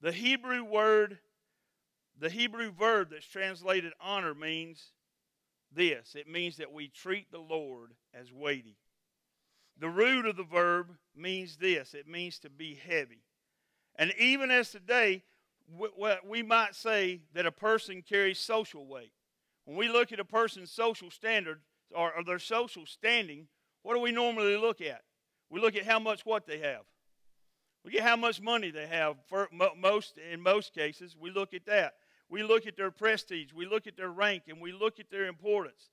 the 0.00 0.12
Hebrew 0.12 0.64
word, 0.64 1.18
the 2.18 2.30
Hebrew 2.30 2.72
verb 2.72 3.08
that's 3.10 3.26
translated 3.26 3.92
honor 4.00 4.34
means 4.34 4.92
this 5.74 6.14
it 6.14 6.28
means 6.28 6.56
that 6.56 6.72
we 6.72 6.88
treat 6.88 7.30
the 7.30 7.38
Lord 7.38 7.92
as 8.14 8.32
weighty. 8.32 8.76
The 9.78 9.88
root 9.88 10.26
of 10.26 10.36
the 10.36 10.44
verb 10.44 10.88
means 11.16 11.56
this 11.56 11.94
it 11.94 12.08
means 12.08 12.38
to 12.40 12.50
be 12.50 12.74
heavy. 12.74 13.22
And 13.96 14.12
even 14.18 14.50
as 14.50 14.70
today, 14.70 15.22
we 16.24 16.42
might 16.42 16.74
say 16.74 17.20
that 17.34 17.46
a 17.46 17.52
person 17.52 18.02
carries 18.02 18.38
social 18.38 18.86
weight. 18.86 19.12
When 19.64 19.76
we 19.76 19.88
look 19.88 20.12
at 20.12 20.20
a 20.20 20.24
person's 20.24 20.70
social 20.70 21.10
standard 21.10 21.60
or, 21.94 22.12
their 22.24 22.38
social 22.38 22.86
standing, 22.86 23.48
what 23.82 23.94
do 23.94 24.00
we 24.00 24.12
normally 24.12 24.56
look 24.56 24.80
at? 24.80 25.02
We 25.50 25.60
look 25.60 25.76
at 25.76 25.84
how 25.84 25.98
much 25.98 26.24
what 26.24 26.46
they 26.46 26.58
have. 26.58 26.82
We 27.84 27.92
get 27.92 28.02
how 28.02 28.16
much 28.16 28.40
money 28.40 28.70
they 28.70 28.86
have. 28.86 29.16
For 29.28 29.48
most 29.76 30.14
in 30.32 30.40
most 30.40 30.74
cases, 30.74 31.16
we 31.18 31.30
look 31.30 31.54
at 31.54 31.66
that. 31.66 31.94
We 32.28 32.42
look 32.42 32.66
at 32.66 32.76
their 32.76 32.90
prestige. 32.90 33.52
We 33.52 33.66
look 33.66 33.86
at 33.86 33.96
their 33.96 34.10
rank, 34.10 34.44
and 34.48 34.60
we 34.60 34.72
look 34.72 35.00
at 35.00 35.10
their 35.10 35.26
importance. 35.26 35.90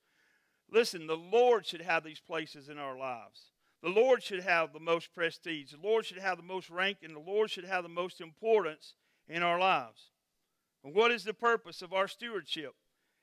Listen, 0.70 1.08
the 1.08 1.18
Lord 1.18 1.65
should 1.65 1.82
have 1.82 2.04
these 2.04 2.20
places 2.20 2.70
in 2.70 2.77
our 2.77 2.98
lives. 2.98 3.51
The 3.82 3.89
Lord 3.89 4.24
should 4.24 4.42
have 4.42 4.74
the 4.74 4.80
most 4.80 5.13
prestige. 5.13 5.72
The 5.72 5.88
Lord 5.88 6.06
should 6.06 6.18
have 6.18 6.38
the 6.38 6.44
most 6.44 6.70
rank, 6.70 6.98
and 7.04 7.15
the 7.15 7.20
Lord 7.20 7.51
should 7.51 7.65
have 7.65 7.84
the 7.84 7.89
most 7.89 8.20
importance 8.20 8.96
in 9.27 9.44
our 9.44 9.60
lives. 9.60 10.10
And 10.84 10.94
what 10.94 11.12
is 11.12 11.24
the 11.24 11.34
purpose 11.34 11.82
of 11.82 11.94
our 11.94 12.08
stewardship? 12.08 12.74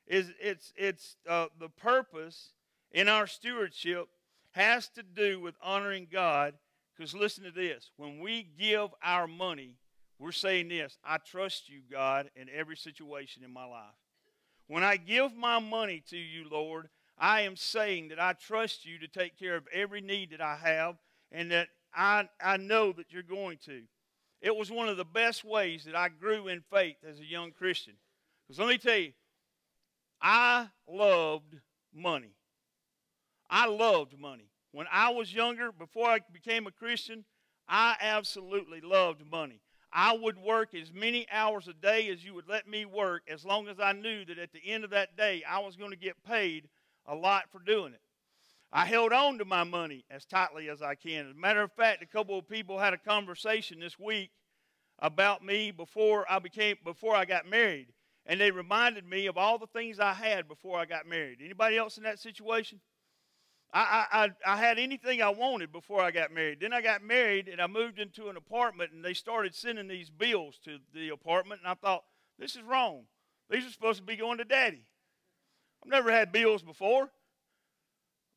Is 0.07 0.33
it's 0.41 0.73
it's 0.77 1.17
uh, 1.29 1.47
the 1.59 1.69
purpose 1.69 2.53
in 2.91 3.09
our 3.09 3.27
stewardship 3.27 4.09
has 4.53 4.89
to 4.91 5.03
do 5.03 5.41
with 5.41 5.55
honoring 5.63 6.09
God. 6.11 6.55
Because 6.97 7.15
listen 7.15 7.45
to 7.45 7.51
this: 7.51 7.91
when 7.97 8.21
we 8.21 8.43
give 8.43 8.91
our 9.03 9.27
money, 9.27 9.77
we're 10.23 10.33
saying 10.33 10.69
this: 10.69 10.99
I 11.05 11.19
trust 11.19 11.69
you, 11.69 11.81
God, 11.91 12.31
in 12.37 12.49
every 12.55 12.77
situation 12.77 13.43
in 13.45 13.53
my 13.53 13.65
life. 13.65 13.97
When 14.69 14.85
I 14.85 14.97
give 14.97 15.37
my 15.37 15.59
money 15.59 16.03
to 16.11 16.17
you, 16.17 16.47
Lord, 16.51 16.89
I 17.19 17.43
am 17.43 17.57
saying 17.57 18.09
that 18.09 18.21
I 18.21 18.33
trust 18.33 18.87
you 18.87 18.99
to 19.01 19.09
take 19.09 19.39
care 19.39 19.57
of 19.57 19.67
every 19.73 20.01
need 20.01 20.31
that 20.31 20.41
I 20.41 20.57
have 20.63 20.97
and 21.31 21.51
that 21.51 21.69
I, 21.95 22.29
I 22.41 22.57
know 22.57 22.93
that 22.93 23.13
you're 23.13 23.23
going 23.23 23.59
to. 23.67 23.83
It 24.41 24.55
was 24.55 24.71
one 24.71 24.89
of 24.89 24.97
the 24.97 25.05
best 25.05 25.45
ways 25.45 25.85
that 25.85 25.97
I 25.97 26.09
grew 26.09 26.49
in 26.49 26.63
faith 26.73 26.97
as 27.09 27.21
a 27.21 27.25
young 27.25 27.51
Christian. 27.51 27.95
Because 28.47 28.61
let 28.61 28.69
me 28.69 28.79
tell 28.79 28.99
you, 28.99 29.13
I 30.21 30.69
loved 30.89 31.57
money. 31.95 32.35
I 33.51 33.67
loved 33.67 34.19
money. 34.19 34.51
When 34.71 34.87
I 34.91 35.11
was 35.11 35.35
younger, 35.35 35.71
before 35.71 36.09
I 36.09 36.21
became 36.33 36.67
a 36.67 36.73
Christian, 36.73 37.25
I 37.69 37.97
absolutely 38.01 38.81
loved 38.81 39.23
money. 39.31 39.61
I 39.93 40.17
would 40.17 40.39
work 40.39 40.75
as 40.75 40.93
many 40.93 41.27
hours 41.31 41.69
a 41.69 41.75
day 41.75 42.09
as 42.09 42.25
you 42.25 42.35
would 42.35 42.49
let 42.49 42.67
me 42.67 42.85
work 42.87 43.23
as 43.29 43.45
long 43.45 43.69
as 43.69 43.79
I 43.79 43.93
knew 43.93 44.25
that 44.25 44.39
at 44.39 44.53
the 44.53 44.63
end 44.65 44.85
of 44.85 44.91
that 44.91 45.17
day 45.17 45.43
I 45.49 45.59
was 45.59 45.77
going 45.77 45.91
to 45.91 45.97
get 45.97 46.23
paid 46.25 46.69
a 47.07 47.15
lot 47.15 47.51
for 47.51 47.59
doing 47.59 47.93
it. 47.93 48.01
I 48.73 48.87
held 48.87 49.13
on 49.13 49.37
to 49.39 49.45
my 49.45 49.65
money 49.65 50.05
as 50.11 50.25
tightly 50.25 50.71
as 50.71 50.81
I 50.81 50.95
can. 50.95 51.27
As 51.27 51.33
a 51.33 51.39
matter 51.39 51.61
of 51.61 51.73
fact, 51.73 52.03
a 52.03 52.07
couple 52.07 52.39
of 52.39 52.49
people 52.49 52.79
had 52.79 52.95
a 52.95 52.99
conversation 52.99 53.81
this 53.81 53.99
week 53.99 54.31
about 54.99 55.45
me 55.45 55.71
before 55.71 56.25
I 56.31 56.39
became 56.39 56.77
before 56.83 57.15
I 57.15 57.27
got 57.27 57.47
married, 57.47 57.89
and 58.25 58.41
they 58.41 58.51
reminded 58.51 59.05
me 59.05 59.27
of 59.27 59.37
all 59.37 59.59
the 59.59 59.67
things 59.67 60.01
I 60.01 60.15
had 60.15 60.49
before 60.49 60.79
I 60.79 60.87
got 60.87 61.07
married. 61.07 61.41
Anybody 61.45 61.77
else 61.77 61.99
in 61.99 62.05
that 62.05 62.19
situation? 62.19 62.81
I, 63.75 64.07
I, 64.13 64.53
I 64.53 64.57
had 64.59 64.79
anything 64.79 65.23
I 65.23 65.31
wanted 65.31 65.73
before 65.73 66.03
I 66.03 66.11
got 66.11 66.31
married. 66.31 66.61
Then 66.61 66.75
I 66.75 66.83
got 66.83 67.03
married 67.03 67.49
and 67.49 67.61
I 67.61 67.67
moved 67.67 67.99
into 67.99 68.29
an 68.29 68.37
apartment 68.37 68.93
and 68.93 69.03
they 69.03 69.15
started 69.15 69.55
sending 69.55 69.89
these 69.89 70.11
bills 70.11 70.59
to 70.65 70.79
the 70.95 71.09
apartment 71.09 71.63
and 71.63 71.69
I 71.69 71.75
thought, 71.75 72.05
this 72.39 72.55
is 72.55 72.63
wrong. 72.63 73.05
These 73.49 73.67
are 73.67 73.71
supposed 73.71 74.01
to 74.01 74.05
be 74.05 74.17
going 74.17 74.39
to 74.39 74.45
daddy. 74.45 74.85
I've 75.83 75.91
never 75.91 76.11
had 76.11 76.33
bills 76.33 76.63
before. 76.63 77.11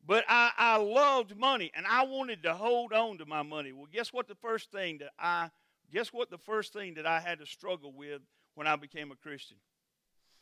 But 0.06 0.24
I, 0.28 0.52
I 0.56 0.76
loved 0.76 1.36
money 1.36 1.70
and 1.74 1.84
I 1.86 2.04
wanted 2.04 2.42
to 2.44 2.54
hold 2.54 2.92
on 2.92 3.18
to 3.18 3.26
my 3.26 3.42
money. 3.42 3.72
Well, 3.72 3.88
guess 3.92 4.12
what 4.12 4.28
the 4.28 4.36
first 4.36 4.70
thing 4.70 4.98
that 4.98 5.10
I 5.18 5.50
guess 5.92 6.12
what 6.12 6.30
the 6.30 6.38
first 6.38 6.72
thing 6.72 6.94
that 6.94 7.06
I 7.06 7.20
had 7.20 7.40
to 7.40 7.46
struggle 7.46 7.92
with 7.92 8.22
when 8.54 8.66
I 8.66 8.76
became 8.76 9.10
a 9.10 9.16
Christian? 9.16 9.58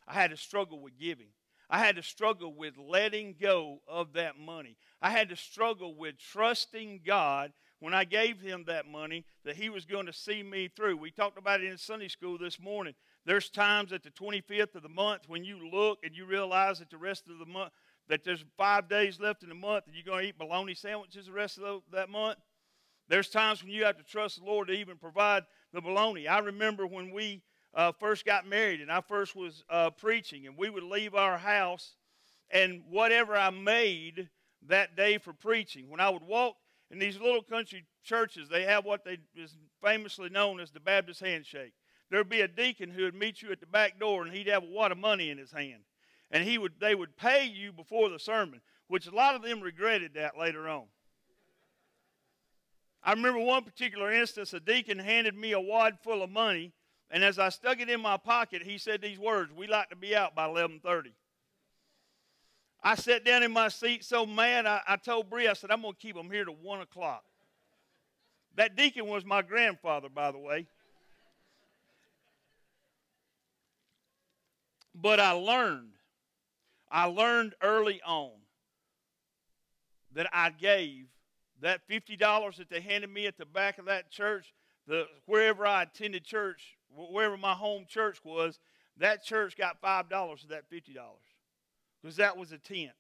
I 0.06 0.12
had 0.12 0.30
to 0.30 0.36
struggle 0.36 0.80
with 0.80 0.98
giving. 0.98 1.28
I 1.70 1.78
had 1.78 1.96
to 1.96 2.02
struggle 2.02 2.54
with 2.54 2.76
letting 2.76 3.36
go 3.40 3.80
of 3.88 4.12
that 4.14 4.38
money. 4.38 4.76
I 5.00 5.10
had 5.10 5.28
to 5.30 5.36
struggle 5.36 5.94
with 5.94 6.18
trusting 6.18 7.00
God 7.06 7.52
when 7.80 7.94
I 7.94 8.04
gave 8.04 8.40
him 8.40 8.64
that 8.66 8.86
money 8.86 9.24
that 9.44 9.56
he 9.56 9.68
was 9.68 9.84
going 9.84 10.06
to 10.06 10.12
see 10.12 10.42
me 10.42 10.68
through. 10.68 10.96
We 10.96 11.10
talked 11.10 11.38
about 11.38 11.60
it 11.60 11.70
in 11.70 11.78
Sunday 11.78 12.08
school 12.08 12.38
this 12.38 12.60
morning. 12.60 12.94
There's 13.26 13.50
times 13.50 13.92
at 13.92 14.02
the 14.02 14.10
25th 14.10 14.74
of 14.74 14.82
the 14.82 14.88
month 14.88 15.22
when 15.26 15.44
you 15.44 15.70
look 15.70 15.98
and 16.04 16.14
you 16.14 16.26
realize 16.26 16.78
that 16.78 16.90
the 16.90 16.98
rest 16.98 17.28
of 17.28 17.38
the 17.38 17.46
month, 17.46 17.72
that 18.08 18.24
there's 18.24 18.44
five 18.56 18.88
days 18.88 19.18
left 19.18 19.42
in 19.42 19.48
the 19.48 19.54
month 19.54 19.86
and 19.86 19.94
you're 19.94 20.04
going 20.04 20.22
to 20.22 20.28
eat 20.28 20.38
bologna 20.38 20.74
sandwiches 20.74 21.26
the 21.26 21.32
rest 21.32 21.58
of 21.58 21.64
the, 21.90 21.96
that 21.96 22.10
month. 22.10 22.38
There's 23.08 23.28
times 23.28 23.62
when 23.62 23.72
you 23.72 23.84
have 23.84 23.98
to 23.98 24.04
trust 24.04 24.38
the 24.38 24.44
Lord 24.44 24.68
to 24.68 24.74
even 24.74 24.96
provide 24.96 25.44
the 25.72 25.80
bologna. 25.80 26.28
I 26.28 26.38
remember 26.38 26.86
when 26.86 27.10
we 27.10 27.42
uh, 27.74 27.92
first 27.92 28.24
got 28.24 28.46
married 28.46 28.80
and 28.80 28.90
I 28.90 29.00
first 29.00 29.34
was 29.34 29.64
uh, 29.68 29.90
preaching, 29.90 30.46
and 30.46 30.56
we 30.56 30.70
would 30.70 30.82
leave 30.82 31.14
our 31.14 31.38
house, 31.38 31.96
and 32.50 32.82
whatever 32.88 33.36
I 33.36 33.50
made 33.50 34.28
that 34.68 34.96
day 34.96 35.18
for 35.18 35.32
preaching, 35.32 35.90
when 35.90 36.00
I 36.00 36.08
would 36.08 36.22
walk 36.22 36.56
in 36.90 36.98
these 36.98 37.18
little 37.18 37.42
country 37.42 37.84
churches, 38.02 38.48
they 38.48 38.64
have 38.64 38.84
what 38.84 39.04
they 39.04 39.18
is 39.34 39.56
famously 39.82 40.28
known 40.28 40.60
as 40.60 40.70
the 40.70 40.80
Baptist 40.80 41.20
handshake. 41.20 41.72
There'd 42.10 42.28
be 42.28 42.42
a 42.42 42.48
deacon 42.48 42.90
who 42.90 43.02
would 43.02 43.14
meet 43.14 43.42
you 43.42 43.50
at 43.50 43.60
the 43.60 43.66
back 43.66 43.98
door, 43.98 44.24
and 44.24 44.32
he'd 44.32 44.46
have 44.46 44.62
a 44.62 44.66
wad 44.66 44.92
of 44.92 44.98
money 44.98 45.30
in 45.30 45.38
his 45.38 45.50
hand, 45.50 45.82
and 46.30 46.44
he 46.44 46.58
would 46.58 46.74
they 46.80 46.94
would 46.94 47.16
pay 47.16 47.44
you 47.44 47.72
before 47.72 48.08
the 48.08 48.18
sermon, 48.18 48.60
which 48.88 49.06
a 49.06 49.14
lot 49.14 49.34
of 49.34 49.42
them 49.42 49.60
regretted 49.60 50.14
that 50.14 50.38
later 50.38 50.68
on. 50.68 50.84
I 53.02 53.12
remember 53.12 53.40
one 53.40 53.64
particular 53.64 54.12
instance, 54.12 54.54
a 54.54 54.60
deacon 54.60 54.98
handed 54.98 55.34
me 55.34 55.52
a 55.52 55.60
wad 55.60 55.98
full 56.02 56.22
of 56.22 56.30
money 56.30 56.72
and 57.10 57.22
as 57.22 57.38
I 57.38 57.48
stuck 57.48 57.80
it 57.80 57.88
in 57.88 58.00
my 58.00 58.16
pocket, 58.16 58.62
he 58.62 58.78
said 58.78 59.00
these 59.00 59.18
words, 59.18 59.52
we 59.52 59.66
like 59.66 59.90
to 59.90 59.96
be 59.96 60.16
out 60.16 60.34
by 60.34 60.46
1130. 60.46 61.12
I 62.82 62.96
sat 62.96 63.24
down 63.24 63.42
in 63.42 63.52
my 63.52 63.68
seat 63.68 64.04
so 64.04 64.26
mad, 64.26 64.66
I, 64.66 64.80
I 64.86 64.96
told 64.96 65.30
Bree, 65.30 65.48
I 65.48 65.54
said, 65.54 65.70
I'm 65.70 65.82
going 65.82 65.94
to 65.94 66.00
keep 66.00 66.16
them 66.16 66.30
here 66.30 66.44
to 66.44 66.52
1 66.52 66.80
o'clock. 66.80 67.24
That 68.56 68.76
deacon 68.76 69.06
was 69.06 69.24
my 69.24 69.42
grandfather, 69.42 70.08
by 70.08 70.30
the 70.30 70.38
way. 70.38 70.66
But 74.94 75.18
I 75.18 75.32
learned, 75.32 75.92
I 76.90 77.06
learned 77.06 77.54
early 77.62 78.00
on 78.06 78.30
that 80.14 80.28
I 80.32 80.50
gave 80.50 81.06
that 81.60 81.88
$50 81.88 82.56
that 82.56 82.70
they 82.70 82.80
handed 82.80 83.10
me 83.10 83.26
at 83.26 83.36
the 83.36 83.46
back 83.46 83.78
of 83.78 83.86
that 83.86 84.10
church, 84.10 84.52
the, 84.86 85.06
wherever 85.26 85.66
I 85.66 85.82
attended 85.82 86.24
church 86.24 86.76
wherever 86.96 87.36
my 87.36 87.54
home 87.54 87.84
church 87.88 88.18
was, 88.24 88.58
that 88.98 89.24
church 89.24 89.56
got 89.56 89.80
five 89.80 90.08
dollars 90.08 90.42
of 90.44 90.50
that 90.50 90.68
fifty 90.68 90.92
dollars 90.92 91.24
because 92.02 92.16
that 92.16 92.36
was 92.36 92.52
a 92.52 92.58
tenth. 92.58 92.92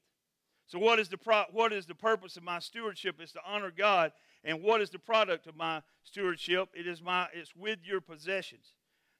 So 0.66 0.78
what 0.78 0.98
is 0.98 1.08
the 1.08 1.18
pro- 1.18 1.44
what 1.52 1.72
is 1.72 1.86
the 1.86 1.94
purpose 1.94 2.36
of 2.36 2.42
my 2.42 2.58
stewardship? 2.58 3.20
Is 3.20 3.32
to 3.32 3.40
honor 3.46 3.70
God. 3.70 4.12
And 4.46 4.62
what 4.62 4.82
is 4.82 4.90
the 4.90 4.98
product 4.98 5.46
of 5.46 5.56
my 5.56 5.82
stewardship? 6.02 6.68
It 6.74 6.86
is 6.86 7.00
my 7.00 7.28
it's 7.32 7.56
with 7.56 7.78
your 7.82 8.00
possessions. 8.00 8.74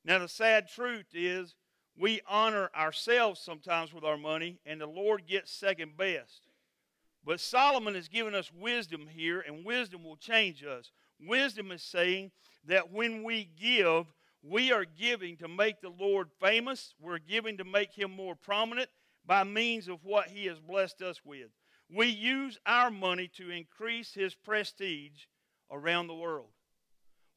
Now 0.05 0.19
the 0.19 0.29
sad 0.29 0.69
truth 0.69 1.07
is 1.15 1.55
we 1.97 2.21
honor 2.29 2.71
ourselves 2.77 3.41
sometimes 3.41 3.93
with 3.93 4.05
our 4.05 4.19
money, 4.19 4.59
and 4.67 4.81
the 4.81 4.87
Lord 4.87 5.27
gets 5.27 5.53
second 5.53 5.97
best. 5.97 6.49
But 7.25 7.41
Solomon 7.41 7.95
has 7.95 8.09
given 8.09 8.35
us 8.35 8.53
wisdom 8.53 9.07
here, 9.11 9.41
and 9.41 9.65
wisdom 9.65 10.05
will 10.05 10.17
change 10.17 10.63
us. 10.63 10.91
Wisdom 11.19 11.73
is 11.73 11.83
saying 11.83 12.33
that 12.67 12.93
when 12.93 13.23
we 13.23 13.49
give, 13.59 14.07
we 14.47 14.73
are 14.73 14.85
giving 14.85 15.39
to 15.39 15.49
make 15.49 15.81
the 15.81 15.93
Lord 15.99 16.29
famous. 16.41 16.95
We're 17.01 17.19
giving 17.19 17.57
to 17.57 17.65
make 17.65 17.93
him 17.95 18.11
more 18.11 18.35
prominent 18.35 18.91
by 19.27 19.43
means 19.43 19.89
of 19.89 20.05
what 20.05 20.29
he 20.29 20.47
has 20.47 20.61
blessed 20.61 21.01
us 21.01 21.21
with. 21.25 21.49
We 21.91 22.09
use 22.09 22.59
our 22.67 22.91
money 22.91 23.31
to 23.37 23.51
increase 23.51 24.13
his 24.13 24.35
prestige 24.35 25.27
around 25.71 26.09
the 26.09 26.15
world. 26.15 26.49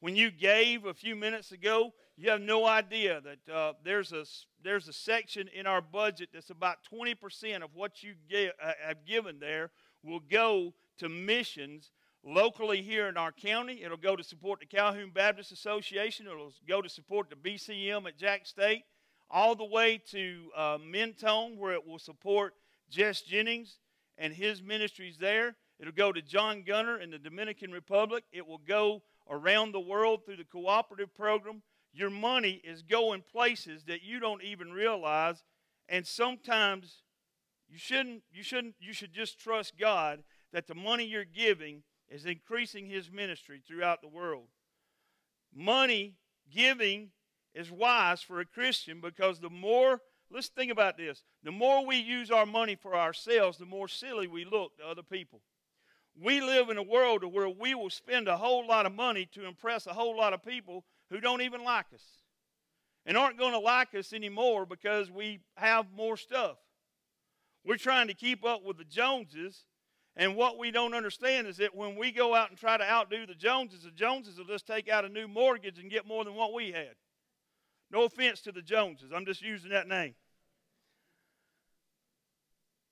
When 0.00 0.16
you 0.16 0.30
gave 0.30 0.84
a 0.84 0.94
few 0.94 1.16
minutes 1.16 1.50
ago, 1.50 1.92
you 2.16 2.30
have 2.30 2.40
no 2.40 2.66
idea 2.66 3.20
that 3.22 3.52
uh, 3.52 3.72
there's, 3.82 4.12
a, 4.12 4.24
there's 4.62 4.86
a 4.88 4.92
section 4.92 5.48
in 5.54 5.66
our 5.66 5.80
budget 5.80 6.28
that's 6.32 6.50
about 6.50 6.78
20% 6.92 7.62
of 7.62 7.70
what 7.74 8.02
you 8.02 8.14
get, 8.28 8.54
uh, 8.62 8.72
have 8.86 9.06
given 9.06 9.38
there 9.38 9.70
will 10.02 10.20
go 10.20 10.74
to 10.98 11.08
missions 11.08 11.90
locally 12.24 12.82
here 12.82 13.08
in 13.08 13.16
our 13.16 13.32
county. 13.32 13.82
It'll 13.82 13.96
go 13.96 14.16
to 14.16 14.24
support 14.24 14.60
the 14.60 14.66
Calhoun 14.66 15.10
Baptist 15.14 15.52
Association. 15.52 16.26
It'll 16.26 16.52
go 16.68 16.82
to 16.82 16.88
support 16.88 17.30
the 17.30 17.36
BCM 17.36 18.06
at 18.06 18.18
Jax 18.18 18.50
State, 18.50 18.84
all 19.30 19.54
the 19.54 19.64
way 19.64 20.00
to 20.10 20.50
uh, 20.56 20.78
Mentone, 20.82 21.56
where 21.56 21.72
it 21.72 21.86
will 21.86 21.98
support 21.98 22.54
Jess 22.90 23.22
Jennings 23.22 23.78
and 24.16 24.32
his 24.32 24.62
ministries 24.62 25.18
there. 25.18 25.56
It'll 25.78 25.92
go 25.92 26.12
to 26.12 26.20
John 26.20 26.64
Gunner 26.64 26.98
in 26.98 27.10
the 27.10 27.18
Dominican 27.18 27.70
Republic. 27.70 28.24
It 28.32 28.46
will 28.46 28.58
go 28.58 29.02
around 29.30 29.72
the 29.72 29.80
world 29.80 30.24
through 30.24 30.36
the 30.36 30.44
cooperative 30.44 31.14
program. 31.14 31.62
Your 31.92 32.10
money 32.10 32.60
is 32.64 32.82
going 32.82 33.22
places 33.30 33.84
that 33.84 34.02
you 34.02 34.18
don't 34.18 34.42
even 34.42 34.72
realize, 34.72 35.44
and 35.88 36.06
sometimes 36.06 37.02
you 37.68 37.78
shouldn't. 37.78 38.22
You 38.32 38.42
shouldn't. 38.42 38.74
You 38.80 38.92
should 38.92 39.12
just 39.12 39.38
trust 39.38 39.78
God 39.78 40.22
that 40.52 40.66
the 40.66 40.74
money 40.74 41.04
you're 41.04 41.24
giving 41.24 41.82
is 42.10 42.24
increasing 42.24 42.86
his 42.86 43.10
ministry 43.10 43.60
throughout 43.66 44.00
the 44.00 44.08
world. 44.08 44.48
Money 45.54 46.14
giving 46.50 47.10
is 47.54 47.70
wise 47.70 48.22
for 48.22 48.40
a 48.40 48.44
Christian 48.44 49.00
because 49.00 49.40
the 49.40 49.50
more, 49.50 50.00
let's 50.30 50.48
think 50.48 50.70
about 50.70 50.96
this, 50.96 51.22
the 51.42 51.52
more 51.52 51.84
we 51.84 51.96
use 51.96 52.30
our 52.30 52.46
money 52.46 52.76
for 52.76 52.96
ourselves, 52.96 53.58
the 53.58 53.66
more 53.66 53.88
silly 53.88 54.26
we 54.26 54.44
look 54.44 54.76
to 54.76 54.86
other 54.86 55.02
people. 55.02 55.40
We 56.20 56.40
live 56.40 56.68
in 56.68 56.78
a 56.78 56.82
world 56.82 57.24
where 57.24 57.48
we 57.48 57.74
will 57.74 57.90
spend 57.90 58.26
a 58.26 58.36
whole 58.36 58.66
lot 58.66 58.86
of 58.86 58.94
money 58.94 59.28
to 59.32 59.46
impress 59.46 59.86
a 59.86 59.92
whole 59.92 60.16
lot 60.16 60.32
of 60.32 60.44
people 60.44 60.84
who 61.10 61.20
don't 61.20 61.42
even 61.42 61.62
like 61.62 61.86
us 61.94 62.02
and 63.06 63.16
aren't 63.16 63.38
going 63.38 63.52
to 63.52 63.58
like 63.58 63.94
us 63.94 64.12
anymore 64.12 64.66
because 64.66 65.10
we 65.10 65.40
have 65.56 65.86
more 65.94 66.16
stuff. 66.16 66.58
We're 67.64 67.76
trying 67.76 68.08
to 68.08 68.14
keep 68.14 68.44
up 68.44 68.64
with 68.64 68.78
the 68.78 68.84
Joneses 68.84 69.64
and 70.18 70.34
what 70.34 70.58
we 70.58 70.72
don't 70.72 70.94
understand 70.94 71.46
is 71.46 71.58
that 71.58 71.76
when 71.76 71.94
we 71.94 72.10
go 72.10 72.34
out 72.34 72.50
and 72.50 72.58
try 72.58 72.76
to 72.76 72.82
outdo 72.82 73.24
the 73.24 73.36
Joneses, 73.36 73.84
the 73.84 73.92
Joneses 73.92 74.36
will 74.36 74.46
just 74.46 74.66
take 74.66 74.88
out 74.88 75.04
a 75.04 75.08
new 75.08 75.28
mortgage 75.28 75.78
and 75.78 75.88
get 75.88 76.08
more 76.08 76.24
than 76.24 76.34
what 76.34 76.52
we 76.52 76.72
had. 76.72 76.96
No 77.92 78.02
offense 78.02 78.40
to 78.40 78.52
the 78.52 78.60
Joneses, 78.60 79.12
I'm 79.14 79.24
just 79.24 79.42
using 79.42 79.70
that 79.70 79.86
name. 79.86 80.16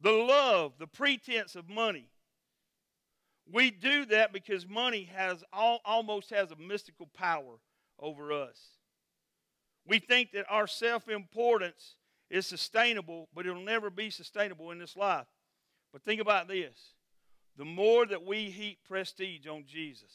The 0.01 0.13
love, 0.13 0.75
the 0.79 0.87
pretense 0.87 1.57
of 1.57 1.69
money. 1.69 2.09
We 3.53 3.73
do 3.73 4.07
that 4.07 4.33
because 4.33 4.67
money 4.67 5.11
has 5.13 5.43
all, 5.53 5.81
almost 5.85 6.31
has 6.31 6.53
a 6.53 6.57
mystical 6.57 7.09
power 7.13 7.59
over 7.99 8.31
us. 8.33 8.59
We 9.85 9.99
think 9.99 10.31
that 10.33 10.47
our 10.49 10.69
self 10.69 11.09
importance 11.09 11.97
is 12.31 12.47
sustainable, 12.47 13.29
but 13.35 13.47
it'll 13.47 13.63
never 13.63 13.91
be 13.91 14.11
sustainable 14.11 14.71
in 14.71 14.79
this 14.79 14.97
life. 14.97 15.27
But 15.93 16.03
think 16.05 16.21
about 16.21 16.47
this 16.47 16.95
the 17.57 17.65
more 17.65 18.07
that 18.07 18.25
we 18.25 18.51
heap 18.51 18.79
prestige 18.87 19.47
on 19.47 19.65
Jesus, 19.67 20.13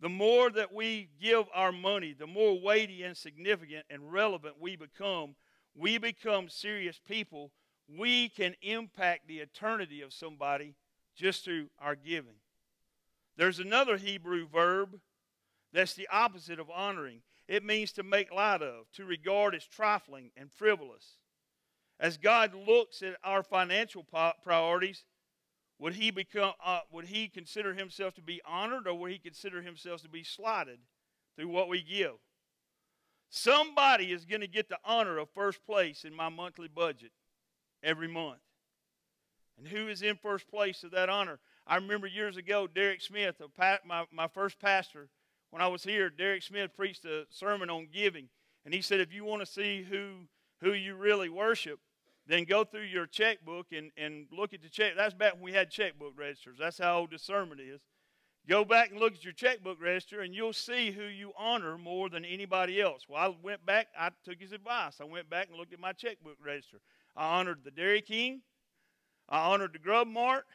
the 0.00 0.08
more 0.08 0.50
that 0.50 0.72
we 0.72 1.10
give 1.20 1.44
our 1.54 1.72
money, 1.72 2.14
the 2.18 2.26
more 2.26 2.58
weighty 2.58 3.02
and 3.02 3.16
significant 3.16 3.84
and 3.90 4.12
relevant 4.12 4.56
we 4.58 4.74
become, 4.76 5.34
we 5.74 5.98
become 5.98 6.48
serious 6.48 6.98
people. 7.06 7.52
We 7.88 8.28
can 8.28 8.54
impact 8.62 9.28
the 9.28 9.38
eternity 9.38 10.00
of 10.00 10.12
somebody 10.12 10.74
just 11.14 11.44
through 11.44 11.68
our 11.78 11.94
giving. 11.94 12.36
There's 13.36 13.58
another 13.58 13.96
Hebrew 13.96 14.46
verb 14.48 14.98
that's 15.72 15.94
the 15.94 16.08
opposite 16.10 16.58
of 16.58 16.70
honoring. 16.70 17.22
it 17.46 17.64
means 17.64 17.92
to 17.92 18.02
make 18.02 18.32
light 18.32 18.62
of, 18.62 18.90
to 18.92 19.04
regard 19.04 19.54
as 19.54 19.64
trifling 19.66 20.30
and 20.36 20.52
frivolous. 20.52 21.16
As 21.98 22.16
God 22.16 22.54
looks 22.54 23.02
at 23.02 23.16
our 23.24 23.42
financial 23.42 24.06
priorities, 24.42 25.04
would 25.80 25.94
he 25.94 26.10
become 26.10 26.52
uh, 26.64 26.80
would 26.92 27.06
he 27.06 27.26
consider 27.26 27.74
himself 27.74 28.14
to 28.14 28.22
be 28.22 28.40
honored 28.46 28.86
or 28.86 28.94
would 28.94 29.10
he 29.10 29.18
consider 29.18 29.62
himself 29.62 30.02
to 30.02 30.08
be 30.08 30.22
slighted 30.22 30.78
through 31.36 31.48
what 31.48 31.68
we 31.68 31.82
give? 31.82 32.16
Somebody 33.30 34.12
is 34.12 34.26
going 34.26 34.42
to 34.42 34.46
get 34.46 34.68
the 34.68 34.78
honor 34.84 35.16
of 35.18 35.30
first 35.30 35.64
place 35.64 36.04
in 36.04 36.14
my 36.14 36.28
monthly 36.28 36.68
budget 36.68 37.12
every 37.82 38.08
month. 38.08 38.40
And 39.56 39.66
who 39.66 39.88
is 39.88 40.02
in 40.02 40.16
first 40.16 40.50
place 40.50 40.84
of 40.84 40.90
that 40.90 41.08
honor? 41.08 41.38
I 41.66 41.76
remember 41.76 42.06
years 42.06 42.36
ago, 42.36 42.66
Derek 42.66 43.00
Smith, 43.00 43.36
my, 43.86 44.04
my 44.12 44.28
first 44.28 44.58
pastor, 44.58 45.08
when 45.50 45.62
I 45.62 45.68
was 45.68 45.84
here, 45.84 46.10
Derek 46.10 46.42
Smith 46.42 46.72
preached 46.76 47.04
a 47.04 47.24
sermon 47.30 47.70
on 47.70 47.88
giving. 47.92 48.28
And 48.64 48.74
he 48.74 48.82
said, 48.82 49.00
if 49.00 49.14
you 49.14 49.24
want 49.24 49.40
to 49.40 49.46
see 49.46 49.86
who, 49.88 50.26
who 50.60 50.72
you 50.72 50.94
really 50.94 51.28
worship, 51.28 51.78
then 52.30 52.44
go 52.44 52.64
through 52.64 52.82
your 52.82 53.06
checkbook 53.06 53.68
and, 53.72 53.90
and 53.96 54.26
look 54.30 54.52
at 54.52 54.62
the 54.62 54.68
check. 54.68 54.92
That's 54.96 55.14
back 55.14 55.34
when 55.34 55.42
we 55.42 55.52
had 55.52 55.70
checkbook 55.70 56.12
registers. 56.16 56.58
That's 56.58 56.78
how 56.78 57.00
old 57.00 57.18
sermon 57.18 57.58
is. 57.60 57.80
Go 58.48 58.64
back 58.64 58.90
and 58.90 58.98
look 58.98 59.14
at 59.14 59.24
your 59.24 59.32
checkbook 59.32 59.80
register, 59.80 60.20
and 60.20 60.34
you'll 60.34 60.52
see 60.52 60.90
who 60.90 61.04
you 61.04 61.32
honor 61.36 61.76
more 61.76 62.08
than 62.08 62.24
anybody 62.24 62.80
else. 62.80 63.02
Well, 63.08 63.22
I 63.22 63.34
went 63.42 63.64
back, 63.66 63.88
I 63.98 64.10
took 64.24 64.40
his 64.40 64.52
advice. 64.52 64.96
I 65.00 65.04
went 65.04 65.28
back 65.28 65.48
and 65.48 65.58
looked 65.58 65.72
at 65.72 65.80
my 65.80 65.92
checkbook 65.92 66.36
register. 66.44 66.80
I 67.16 67.38
honored 67.38 67.60
the 67.64 67.70
Dairy 67.70 68.00
King, 68.00 68.40
I 69.28 69.52
honored 69.52 69.74
the 69.74 69.78
Grub 69.78 70.08
Mart, 70.08 70.46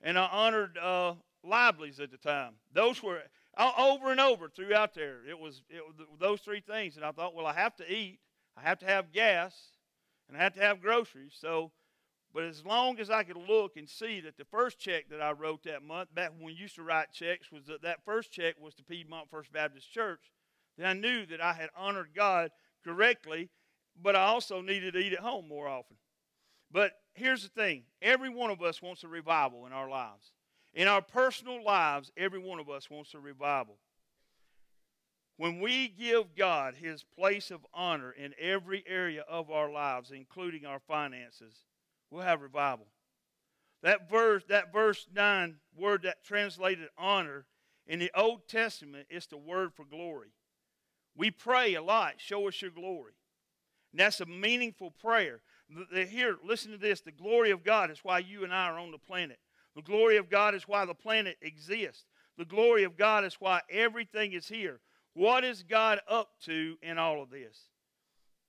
and 0.00 0.18
I 0.18 0.26
honored 0.26 0.78
uh, 0.78 1.14
Lively's 1.44 2.00
at 2.00 2.10
the 2.10 2.16
time. 2.16 2.52
Those 2.72 3.02
were 3.02 3.22
over 3.58 4.10
and 4.10 4.20
over 4.20 4.48
throughout 4.48 4.94
there. 4.94 5.18
It 5.28 5.38
was, 5.38 5.62
it 5.68 5.82
was 5.84 6.06
those 6.18 6.40
three 6.40 6.60
things, 6.60 6.96
and 6.96 7.04
I 7.04 7.10
thought, 7.10 7.34
well, 7.34 7.46
I 7.46 7.54
have 7.54 7.76
to 7.76 7.92
eat, 7.92 8.20
I 8.56 8.62
have 8.62 8.78
to 8.78 8.86
have 8.86 9.12
gas, 9.12 9.54
and 10.30 10.40
I 10.40 10.44
had 10.44 10.54
to 10.54 10.60
have 10.60 10.80
groceries. 10.80 11.36
So, 11.38 11.72
but 12.32 12.44
as 12.44 12.64
long 12.64 13.00
as 13.00 13.10
I 13.10 13.24
could 13.24 13.36
look 13.36 13.76
and 13.76 13.88
see 13.88 14.20
that 14.20 14.36
the 14.36 14.44
first 14.44 14.78
check 14.78 15.08
that 15.10 15.20
I 15.20 15.32
wrote 15.32 15.64
that 15.64 15.82
month, 15.82 16.14
back 16.14 16.30
when 16.30 16.44
we 16.44 16.52
used 16.52 16.76
to 16.76 16.82
write 16.82 17.12
checks, 17.12 17.50
was 17.50 17.66
that 17.66 17.82
that 17.82 18.04
first 18.04 18.30
check 18.30 18.54
was 18.60 18.74
to 18.74 18.84
Piedmont 18.84 19.28
First 19.30 19.52
Baptist 19.52 19.90
Church, 19.92 20.30
then 20.78 20.86
I 20.86 20.92
knew 20.92 21.26
that 21.26 21.40
I 21.40 21.52
had 21.52 21.70
honored 21.76 22.10
God 22.14 22.50
correctly, 22.84 23.50
but 24.00 24.14
I 24.14 24.22
also 24.22 24.60
needed 24.60 24.94
to 24.94 25.00
eat 25.00 25.12
at 25.12 25.18
home 25.18 25.48
more 25.48 25.68
often. 25.68 25.96
But 26.70 26.92
here's 27.14 27.42
the 27.42 27.48
thing 27.48 27.82
every 28.00 28.30
one 28.30 28.50
of 28.50 28.62
us 28.62 28.80
wants 28.80 29.02
a 29.02 29.08
revival 29.08 29.66
in 29.66 29.72
our 29.72 29.90
lives. 29.90 30.32
In 30.72 30.86
our 30.86 31.02
personal 31.02 31.64
lives, 31.64 32.12
every 32.16 32.38
one 32.38 32.60
of 32.60 32.70
us 32.70 32.88
wants 32.88 33.14
a 33.14 33.18
revival. 33.18 33.78
When 35.40 35.58
we 35.58 35.88
give 35.88 36.36
God 36.36 36.74
his 36.74 37.02
place 37.02 37.50
of 37.50 37.64
honor 37.72 38.12
in 38.12 38.34
every 38.38 38.84
area 38.86 39.24
of 39.26 39.50
our 39.50 39.72
lives, 39.72 40.10
including 40.10 40.66
our 40.66 40.80
finances, 40.80 41.64
we'll 42.10 42.24
have 42.24 42.42
revival. 42.42 42.84
That 43.82 44.10
verse, 44.10 44.44
that 44.50 44.70
verse 44.70 45.06
9 45.14 45.54
word 45.74 46.02
that 46.02 46.24
translated 46.24 46.88
honor 46.98 47.46
in 47.86 48.00
the 48.00 48.10
Old 48.14 48.48
Testament 48.48 49.06
is 49.08 49.28
the 49.28 49.38
word 49.38 49.72
for 49.72 49.86
glory. 49.86 50.28
We 51.16 51.30
pray 51.30 51.72
a 51.72 51.82
lot, 51.82 52.16
show 52.18 52.46
us 52.46 52.60
your 52.60 52.70
glory. 52.70 53.14
And 53.92 54.00
that's 54.00 54.20
a 54.20 54.26
meaningful 54.26 54.90
prayer. 54.90 55.40
Here, 55.90 56.36
listen 56.44 56.70
to 56.72 56.76
this. 56.76 57.00
The 57.00 57.12
glory 57.12 57.50
of 57.50 57.64
God 57.64 57.90
is 57.90 58.00
why 58.02 58.18
you 58.18 58.44
and 58.44 58.52
I 58.52 58.66
are 58.66 58.78
on 58.78 58.90
the 58.90 58.98
planet. 58.98 59.38
The 59.74 59.80
glory 59.80 60.18
of 60.18 60.28
God 60.28 60.54
is 60.54 60.68
why 60.68 60.84
the 60.84 60.92
planet 60.92 61.38
exists. 61.40 62.04
The 62.36 62.44
glory 62.44 62.84
of 62.84 62.98
God 62.98 63.24
is 63.24 63.36
why 63.40 63.62
everything 63.70 64.34
is 64.34 64.46
here. 64.46 64.80
What 65.14 65.44
is 65.44 65.62
God 65.62 66.00
up 66.08 66.30
to 66.44 66.76
in 66.82 66.98
all 66.98 67.22
of 67.22 67.30
this? 67.30 67.68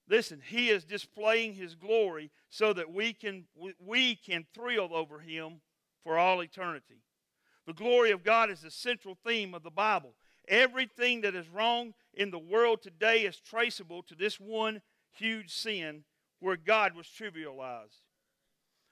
Listen, 0.08 0.42
He 0.46 0.70
is 0.70 0.84
displaying 0.84 1.54
His 1.54 1.76
glory 1.76 2.32
so 2.50 2.74
that 2.74 2.92
we 2.92 3.14
can, 3.14 3.46
we 3.80 4.16
can 4.16 4.46
thrill 4.54 4.90
over 4.94 5.20
Him 5.20 5.62
for 6.04 6.18
all 6.18 6.42
eternity. 6.42 7.04
The 7.66 7.74
glory 7.74 8.12
of 8.12 8.24
God 8.24 8.50
is 8.50 8.62
the 8.62 8.72
central 8.72 9.18
theme 9.26 9.54
of 9.54 9.64
the 9.64 9.70
Bible. 9.70 10.14
Everything 10.48 11.22
that 11.22 11.36
is 11.36 11.48
wrong 11.48 11.94
in 12.14 12.32
the 12.32 12.40
world 12.40 12.82
today 12.82 13.22
is 13.22 13.40
traceable 13.40 14.04
to 14.04 14.16
this 14.16 14.40
one 14.40 14.82
huge 15.14 15.54
sin 15.54 16.04
where 16.40 16.58
God 16.58 16.96
was 16.96 17.06
trivialized. 17.08 18.02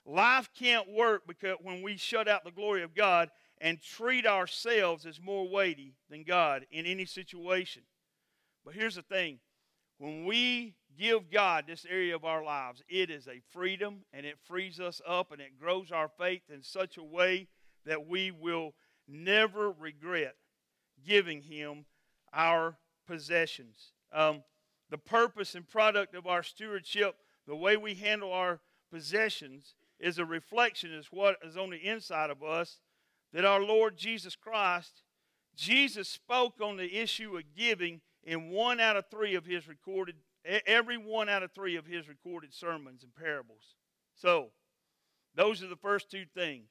Life 0.06 0.50
can't 0.58 0.90
work 0.90 1.24
because 1.28 1.58
when 1.62 1.82
we 1.82 1.98
shut 1.98 2.28
out 2.28 2.44
the 2.44 2.52
glory 2.52 2.84
of 2.84 2.96
God 2.96 3.30
and 3.62 3.82
treat 3.82 4.26
ourselves 4.26 5.06
as 5.06 5.22
more 5.22 5.48
weighty 5.48 5.96
than 6.10 6.24
God 6.24 6.66
in 6.72 6.86
any 6.86 7.06
situation. 7.06 7.84
But 8.64 8.74
here's 8.74 8.96
the 8.96 9.02
thing 9.02 9.40
when 9.98 10.26
we 10.26 10.76
give 10.98 11.30
God 11.30 11.66
this 11.68 11.86
area 11.90 12.16
of 12.16 12.24
our 12.24 12.44
lives, 12.44 12.82
it 12.88 13.10
is 13.10 13.28
a 13.28 13.42
freedom 13.52 14.06
and 14.14 14.26
it 14.26 14.38
frees 14.46 14.80
us 14.80 15.02
up 15.08 15.32
and 15.32 15.42
it 15.42 15.60
grows 15.60 15.92
our 15.92 16.10
faith 16.18 16.44
in 16.54 16.64
such 16.64 16.98
a 16.98 17.04
way 17.04 17.48
that 17.86 18.08
we 18.08 18.32
will 18.32 18.74
never 19.08 19.72
regret 19.72 20.36
giving 21.06 21.42
Him 21.42 21.86
our 22.34 22.78
possessions. 23.08 23.92
Um, 24.14 24.44
the 24.90 24.98
purpose 24.98 25.56
and 25.56 25.68
product 25.68 26.16
of 26.16 26.28
our 26.28 26.44
stewardship, 26.44 27.16
the 27.46 27.56
way 27.56 27.76
we 27.76 27.96
handle 27.96 28.32
our 28.32 28.62
possessions, 28.92 29.76
is 30.00 30.18
a 30.18 30.26
reflection 30.26 30.94
is 30.94 31.08
what 31.12 31.38
is 31.44 31.58
on 31.58 31.72
the 31.72 31.78
inside 31.78 32.30
of 32.30 32.42
us 32.42 32.80
that 33.34 33.46
our 33.46 33.62
Lord 33.62 33.98
Jesus 33.98 34.36
Christ, 34.36 35.04
Jesus 35.56 36.10
spoke 36.10 36.62
on 36.62 36.78
the 36.78 36.98
issue 36.98 37.38
of 37.38 37.44
giving 37.56 38.02
in 38.24 38.50
one 38.50 38.80
out 38.80 38.96
of 38.96 39.06
three 39.10 39.36
of 39.36 39.46
his 39.46 39.68
recorded, 39.68 40.16
every 40.66 40.98
one 40.98 41.30
out 41.30 41.44
of 41.44 41.52
three 41.52 41.76
of 41.76 41.86
his 41.86 42.08
recorded 42.08 42.54
sermons 42.54 43.04
and 43.04 43.14
parables. 43.16 43.76
So, 44.16 44.50
those 45.36 45.64
are 45.64 45.68
the 45.68 45.76
first 45.76 46.10
two 46.10 46.26
things. 46.34 46.70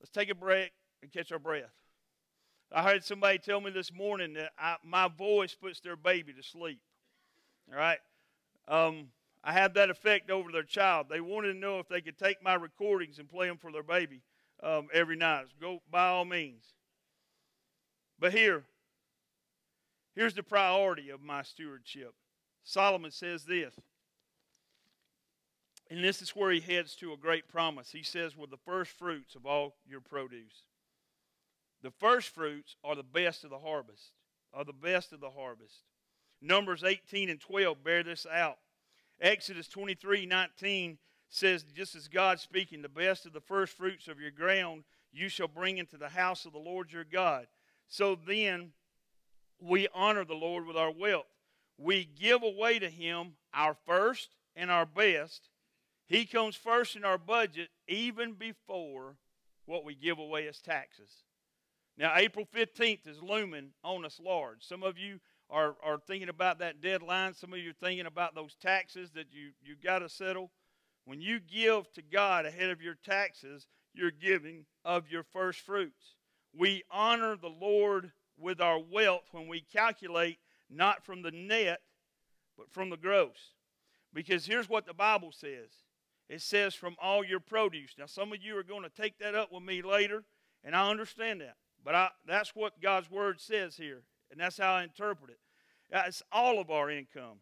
Let's 0.00 0.10
take 0.10 0.30
a 0.30 0.34
break 0.34 0.72
and 1.02 1.12
catch 1.12 1.32
our 1.32 1.38
breath. 1.38 1.72
I 2.72 2.82
heard 2.82 3.04
somebody 3.04 3.38
tell 3.38 3.60
me 3.60 3.70
this 3.70 3.92
morning 3.92 4.32
that 4.34 4.50
I, 4.58 4.76
my 4.82 5.08
voice 5.08 5.54
puts 5.54 5.80
their 5.80 5.96
baby 5.96 6.32
to 6.32 6.42
sleep. 6.42 6.80
All 7.70 7.78
right? 7.78 7.98
Um, 8.66 9.08
I 9.44 9.52
have 9.52 9.74
that 9.74 9.90
effect 9.90 10.30
over 10.30 10.50
their 10.50 10.64
child. 10.64 11.06
They 11.08 11.20
wanted 11.20 11.52
to 11.52 11.58
know 11.58 11.78
if 11.78 11.88
they 11.88 12.00
could 12.00 12.18
take 12.18 12.42
my 12.42 12.54
recordings 12.54 13.18
and 13.20 13.30
play 13.30 13.46
them 13.46 13.58
for 13.58 13.70
their 13.70 13.84
baby 13.84 14.22
um, 14.62 14.88
every 14.92 15.16
night. 15.16 15.46
Go 15.60 15.80
by 15.90 16.08
all 16.08 16.24
means. 16.24 16.64
But 18.18 18.32
here, 18.32 18.64
here's 20.14 20.34
the 20.34 20.42
priority 20.42 21.10
of 21.10 21.22
my 21.22 21.42
stewardship. 21.42 22.14
Solomon 22.64 23.10
says 23.10 23.44
this, 23.44 23.74
and 25.90 26.02
this 26.02 26.20
is 26.20 26.30
where 26.30 26.50
he 26.50 26.60
heads 26.60 26.96
to 26.96 27.12
a 27.12 27.16
great 27.16 27.46
promise. 27.48 27.90
He 27.90 28.02
says, 28.02 28.36
with 28.36 28.50
the 28.50 28.56
first 28.56 28.90
fruits 28.92 29.34
of 29.34 29.46
all 29.46 29.76
your 29.88 30.00
produce. 30.00 30.64
The 31.82 31.92
first 31.92 32.30
fruits 32.30 32.74
are 32.82 32.96
the 32.96 33.04
best 33.04 33.44
of 33.44 33.50
the 33.50 33.58
harvest, 33.58 34.10
are 34.52 34.64
the 34.64 34.72
best 34.72 35.12
of 35.12 35.20
the 35.20 35.30
harvest. 35.30 35.82
Numbers 36.40 36.82
18 36.82 37.30
and 37.30 37.40
12 37.40 37.84
bear 37.84 38.02
this 38.02 38.26
out. 38.26 38.58
Exodus 39.20 39.68
23 39.68 40.26
19 40.26 40.98
says, 41.28 41.64
just 41.74 41.94
as 41.94 42.08
God 42.08 42.40
speaking, 42.40 42.82
the 42.82 42.88
best 42.88 43.26
of 43.26 43.32
the 43.32 43.40
first 43.40 43.76
fruits 43.76 44.08
of 44.08 44.20
your 44.20 44.30
ground 44.30 44.84
you 45.12 45.28
shall 45.28 45.48
bring 45.48 45.78
into 45.78 45.96
the 45.96 46.08
house 46.08 46.44
of 46.44 46.52
the 46.52 46.58
Lord 46.58 46.92
your 46.92 47.04
God. 47.04 47.46
So 47.88 48.16
then 48.26 48.72
we 49.60 49.88
honor 49.94 50.24
the 50.24 50.34
Lord 50.34 50.66
with 50.66 50.76
our 50.76 50.90
wealth. 50.90 51.26
We 51.78 52.08
give 52.18 52.42
away 52.42 52.78
to 52.78 52.88
him 52.88 53.32
our 53.52 53.76
first 53.86 54.30
and 54.54 54.70
our 54.70 54.86
best. 54.86 55.48
He 56.06 56.24
comes 56.24 56.56
first 56.56 56.96
in 56.96 57.04
our 57.04 57.18
budget 57.18 57.68
even 57.88 58.34
before 58.34 59.16
what 59.66 59.84
we 59.84 59.94
give 59.94 60.18
away 60.18 60.46
as 60.46 60.60
taxes. 60.60 61.10
Now, 61.98 62.12
April 62.14 62.46
15th 62.54 63.08
is 63.08 63.22
looming 63.22 63.70
on 63.82 64.04
us 64.04 64.20
large. 64.22 64.58
Some 64.60 64.82
of 64.82 64.98
you 64.98 65.18
are, 65.48 65.76
are 65.82 65.98
thinking 66.06 66.28
about 66.28 66.58
that 66.58 66.80
deadline. 66.80 67.34
Some 67.34 67.52
of 67.52 67.58
you 67.58 67.70
are 67.70 67.80
thinking 67.80 68.06
about 68.06 68.34
those 68.34 68.54
taxes 68.54 69.10
that 69.12 69.26
you, 69.32 69.50
you 69.62 69.76
got 69.82 70.00
to 70.00 70.08
settle. 70.08 70.50
When 71.06 71.20
you 71.20 71.38
give 71.40 71.90
to 71.92 72.02
God 72.02 72.44
ahead 72.44 72.70
of 72.70 72.82
your 72.82 72.96
taxes, 72.96 73.66
you're 73.94 74.10
giving 74.10 74.66
of 74.84 75.08
your 75.08 75.22
first 75.22 75.60
fruits. 75.60 76.16
We 76.52 76.82
honor 76.90 77.36
the 77.36 77.48
Lord 77.48 78.10
with 78.36 78.60
our 78.60 78.78
wealth 78.78 79.28
when 79.30 79.48
we 79.48 79.60
calculate 79.60 80.38
not 80.68 81.04
from 81.04 81.22
the 81.22 81.30
net, 81.30 81.80
but 82.58 82.70
from 82.70 82.90
the 82.90 82.96
gross. 82.96 83.54
Because 84.12 84.46
here's 84.46 84.68
what 84.68 84.84
the 84.84 84.94
Bible 84.94 85.32
says 85.32 85.70
it 86.28 86.42
says, 86.42 86.74
from 86.74 86.96
all 87.00 87.24
your 87.24 87.38
produce. 87.38 87.92
Now, 87.96 88.06
some 88.06 88.32
of 88.32 88.42
you 88.42 88.58
are 88.58 88.64
going 88.64 88.82
to 88.82 88.88
take 88.88 89.18
that 89.20 89.36
up 89.36 89.52
with 89.52 89.62
me 89.62 89.80
later, 89.80 90.24
and 90.64 90.74
I 90.74 90.90
understand 90.90 91.40
that. 91.40 91.54
But 91.84 91.94
I, 91.94 92.08
that's 92.26 92.50
what 92.56 92.80
God's 92.82 93.08
Word 93.08 93.40
says 93.40 93.76
here, 93.76 94.02
and 94.32 94.40
that's 94.40 94.58
how 94.58 94.74
I 94.74 94.82
interpret 94.82 95.30
it. 95.30 95.38
It's 95.92 96.24
all 96.32 96.58
of 96.58 96.68
our 96.68 96.90
income. 96.90 97.38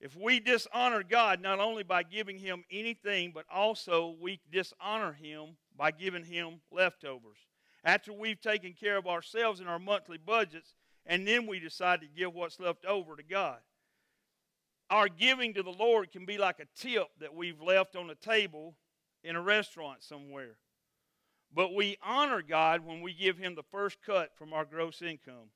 If 0.00 0.16
we 0.16 0.40
dishonor 0.40 1.02
God 1.02 1.42
not 1.42 1.60
only 1.60 1.82
by 1.82 2.02
giving 2.02 2.38
Him 2.38 2.64
anything, 2.70 3.32
but 3.34 3.44
also 3.52 4.16
we 4.20 4.40
dishonor 4.50 5.12
Him 5.12 5.56
by 5.76 5.90
giving 5.90 6.24
Him 6.24 6.60
leftovers. 6.72 7.36
After 7.84 8.12
we've 8.12 8.40
taken 8.40 8.72
care 8.72 8.96
of 8.96 9.06
ourselves 9.06 9.60
and 9.60 9.68
our 9.68 9.78
monthly 9.78 10.18
budgets, 10.18 10.74
and 11.06 11.26
then 11.26 11.46
we 11.46 11.60
decide 11.60 12.00
to 12.00 12.06
give 12.06 12.34
what's 12.34 12.60
left 12.60 12.84
over 12.86 13.16
to 13.16 13.22
God. 13.22 13.58
Our 14.88 15.08
giving 15.08 15.54
to 15.54 15.62
the 15.62 15.70
Lord 15.70 16.10
can 16.10 16.24
be 16.24 16.38
like 16.38 16.60
a 16.60 16.80
tip 16.80 17.08
that 17.20 17.34
we've 17.34 17.60
left 17.60 17.94
on 17.94 18.10
a 18.10 18.14
table 18.14 18.76
in 19.22 19.36
a 19.36 19.40
restaurant 19.40 20.02
somewhere. 20.02 20.56
But 21.54 21.74
we 21.74 21.98
honor 22.02 22.42
God 22.42 22.84
when 22.84 23.00
we 23.00 23.12
give 23.12 23.36
Him 23.36 23.54
the 23.54 23.62
first 23.70 23.98
cut 24.04 24.30
from 24.36 24.52
our 24.52 24.64
gross 24.64 25.02
income. 25.02 25.50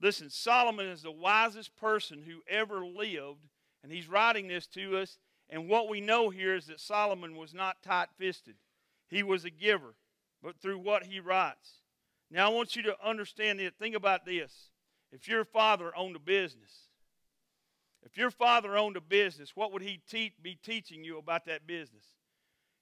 Listen, 0.00 0.28
Solomon 0.28 0.86
is 0.86 1.02
the 1.02 1.10
wisest 1.10 1.76
person 1.76 2.22
who 2.22 2.40
ever 2.48 2.84
lived, 2.84 3.46
and 3.82 3.92
he's 3.92 4.08
writing 4.08 4.48
this 4.48 4.66
to 4.68 4.98
us. 4.98 5.18
And 5.48 5.68
what 5.68 5.88
we 5.88 6.00
know 6.00 6.30
here 6.30 6.54
is 6.54 6.66
that 6.66 6.80
Solomon 6.80 7.36
was 7.36 7.54
not 7.54 7.82
tight 7.82 8.08
fisted, 8.18 8.56
he 9.08 9.22
was 9.22 9.44
a 9.44 9.50
giver, 9.50 9.94
but 10.42 10.56
through 10.60 10.78
what 10.78 11.04
he 11.04 11.20
writes. 11.20 11.80
Now, 12.30 12.50
I 12.50 12.54
want 12.54 12.74
you 12.74 12.82
to 12.84 12.96
understand 13.06 13.60
it. 13.60 13.74
Think 13.78 13.94
about 13.94 14.24
this. 14.24 14.70
If 15.12 15.28
your 15.28 15.44
father 15.44 15.92
owned 15.96 16.16
a 16.16 16.20
business, 16.20 16.88
if 18.02 18.16
your 18.18 18.30
father 18.30 18.76
owned 18.76 18.96
a 18.96 19.00
business, 19.00 19.52
what 19.54 19.72
would 19.72 19.82
he 19.82 20.00
te- 20.08 20.34
be 20.42 20.56
teaching 20.56 21.04
you 21.04 21.18
about 21.18 21.46
that 21.46 21.66
business? 21.66 22.04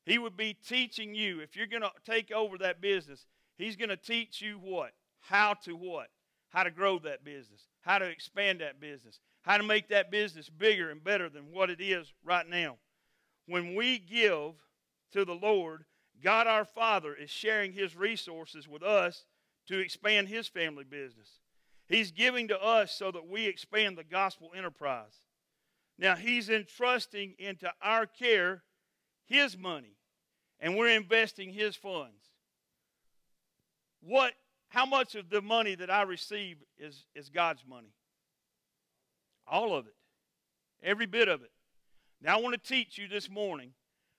He 0.05 0.18
would 0.18 0.37
be 0.37 0.55
teaching 0.55 1.14
you, 1.14 1.40
if 1.40 1.55
you're 1.55 1.66
going 1.66 1.83
to 1.83 1.92
take 2.05 2.33
over 2.33 2.59
that 2.59 2.81
business, 2.81 3.27
he's 3.57 3.77
going 3.77 3.90
to 3.90 3.96
teach 3.96 4.40
you 4.40 4.55
what? 4.55 4.92
How 5.20 5.55
to 5.64 5.77
what? 5.77 6.09
How 6.53 6.65
to 6.65 6.71
grow 6.71 6.99
that 7.01 7.25
business, 7.25 7.67
how 7.81 7.99
to 7.99 8.05
expand 8.05 8.61
that 8.61 8.79
business, 8.79 9.21
how 9.41 9.57
to 9.57 9.62
make 9.62 9.88
that 9.88 10.11
business 10.11 10.51
bigger 10.51 10.91
and 10.91 11.03
better 11.03 11.29
than 11.29 11.51
what 11.51 11.71
it 11.71 11.81
is 11.81 12.12
right 12.23 12.47
now. 12.47 12.77
When 13.47 13.75
we 13.75 13.99
give 13.99 14.53
to 15.12 15.25
the 15.25 15.35
Lord, 15.35 15.85
God 16.23 16.47
our 16.47 16.65
Father 16.65 17.15
is 17.15 17.31
sharing 17.31 17.73
his 17.73 17.97
resources 17.97 18.69
with 18.69 18.83
us 18.83 19.25
to 19.69 19.79
expand 19.79 20.29
his 20.29 20.47
family 20.47 20.85
business. 20.85 21.41
He's 21.88 22.11
giving 22.11 22.49
to 22.49 22.62
us 22.62 22.93
so 22.93 23.11
that 23.11 23.29
we 23.29 23.47
expand 23.47 23.97
the 23.97 24.05
gospel 24.05 24.53
enterprise. 24.57 25.21
Now, 25.99 26.17
he's 26.17 26.49
entrusting 26.49 27.35
into 27.38 27.73
our 27.83 28.07
care 28.07 28.62
his 29.27 29.57
money, 29.57 29.97
and 30.61 30.77
we're 30.77 30.88
investing 30.88 31.53
his 31.53 31.77
funds. 31.77 32.31
What, 34.01 34.35
how 34.73 34.87
much 34.87 35.15
of 35.17 35.29
the 35.29 35.43
money 35.43 35.75
that 35.75 35.91
I 35.91 36.01
receive 36.01 36.57
is, 36.79 37.05
is 37.15 37.29
God's 37.29 37.63
money? 37.69 37.93
All 39.47 39.77
of 39.77 39.87
it. 39.87 39.95
Every 40.83 41.05
bit 41.05 41.29
of 41.29 41.43
it. 41.43 41.51
Now, 42.23 42.39
I 42.39 42.41
want 42.41 42.55
to 42.55 42.69
teach 42.75 42.97
you 42.97 43.07
this 43.07 43.29
morning 43.29 43.73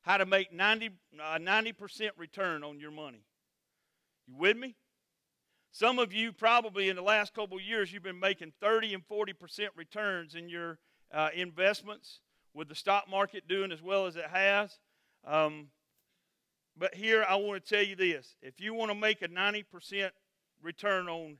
how 0.03 0.17
to 0.17 0.27
make 0.27 0.53
90, 0.53 0.91
uh, 1.19 1.39
90% 1.39 2.11
return 2.17 2.63
on 2.63 2.79
your 2.79 2.91
money. 2.91 3.23
You 4.27 4.35
with 4.37 4.55
me? 4.55 4.75
Some 5.71 5.97
of 5.97 6.13
you 6.13 6.31
probably 6.31 6.87
in 6.87 6.97
the 6.97 7.01
last 7.01 7.33
couple 7.33 7.59
years 7.59 7.91
you've 7.91 8.03
been 8.03 8.19
making 8.19 8.53
30 8.61 8.93
and 8.93 9.07
40% 9.07 9.69
returns 9.75 10.35
in 10.35 10.49
your 10.49 10.77
uh, 11.11 11.29
investments 11.33 12.19
with 12.53 12.69
the 12.69 12.75
stock 12.75 13.09
market 13.09 13.47
doing 13.47 13.71
as 13.71 13.81
well 13.81 14.05
as 14.05 14.17
it 14.17 14.27
has. 14.31 14.77
Um, 15.25 15.69
but 16.77 16.93
here 16.93 17.25
I 17.27 17.37
want 17.37 17.65
to 17.65 17.75
tell 17.75 17.83
you 17.83 17.95
this 17.95 18.35
if 18.43 18.61
you 18.61 18.75
want 18.75 18.91
to 18.91 18.95
make 18.95 19.23
a 19.23 19.27
90% 19.27 20.11
return 20.63 21.07
on 21.07 21.37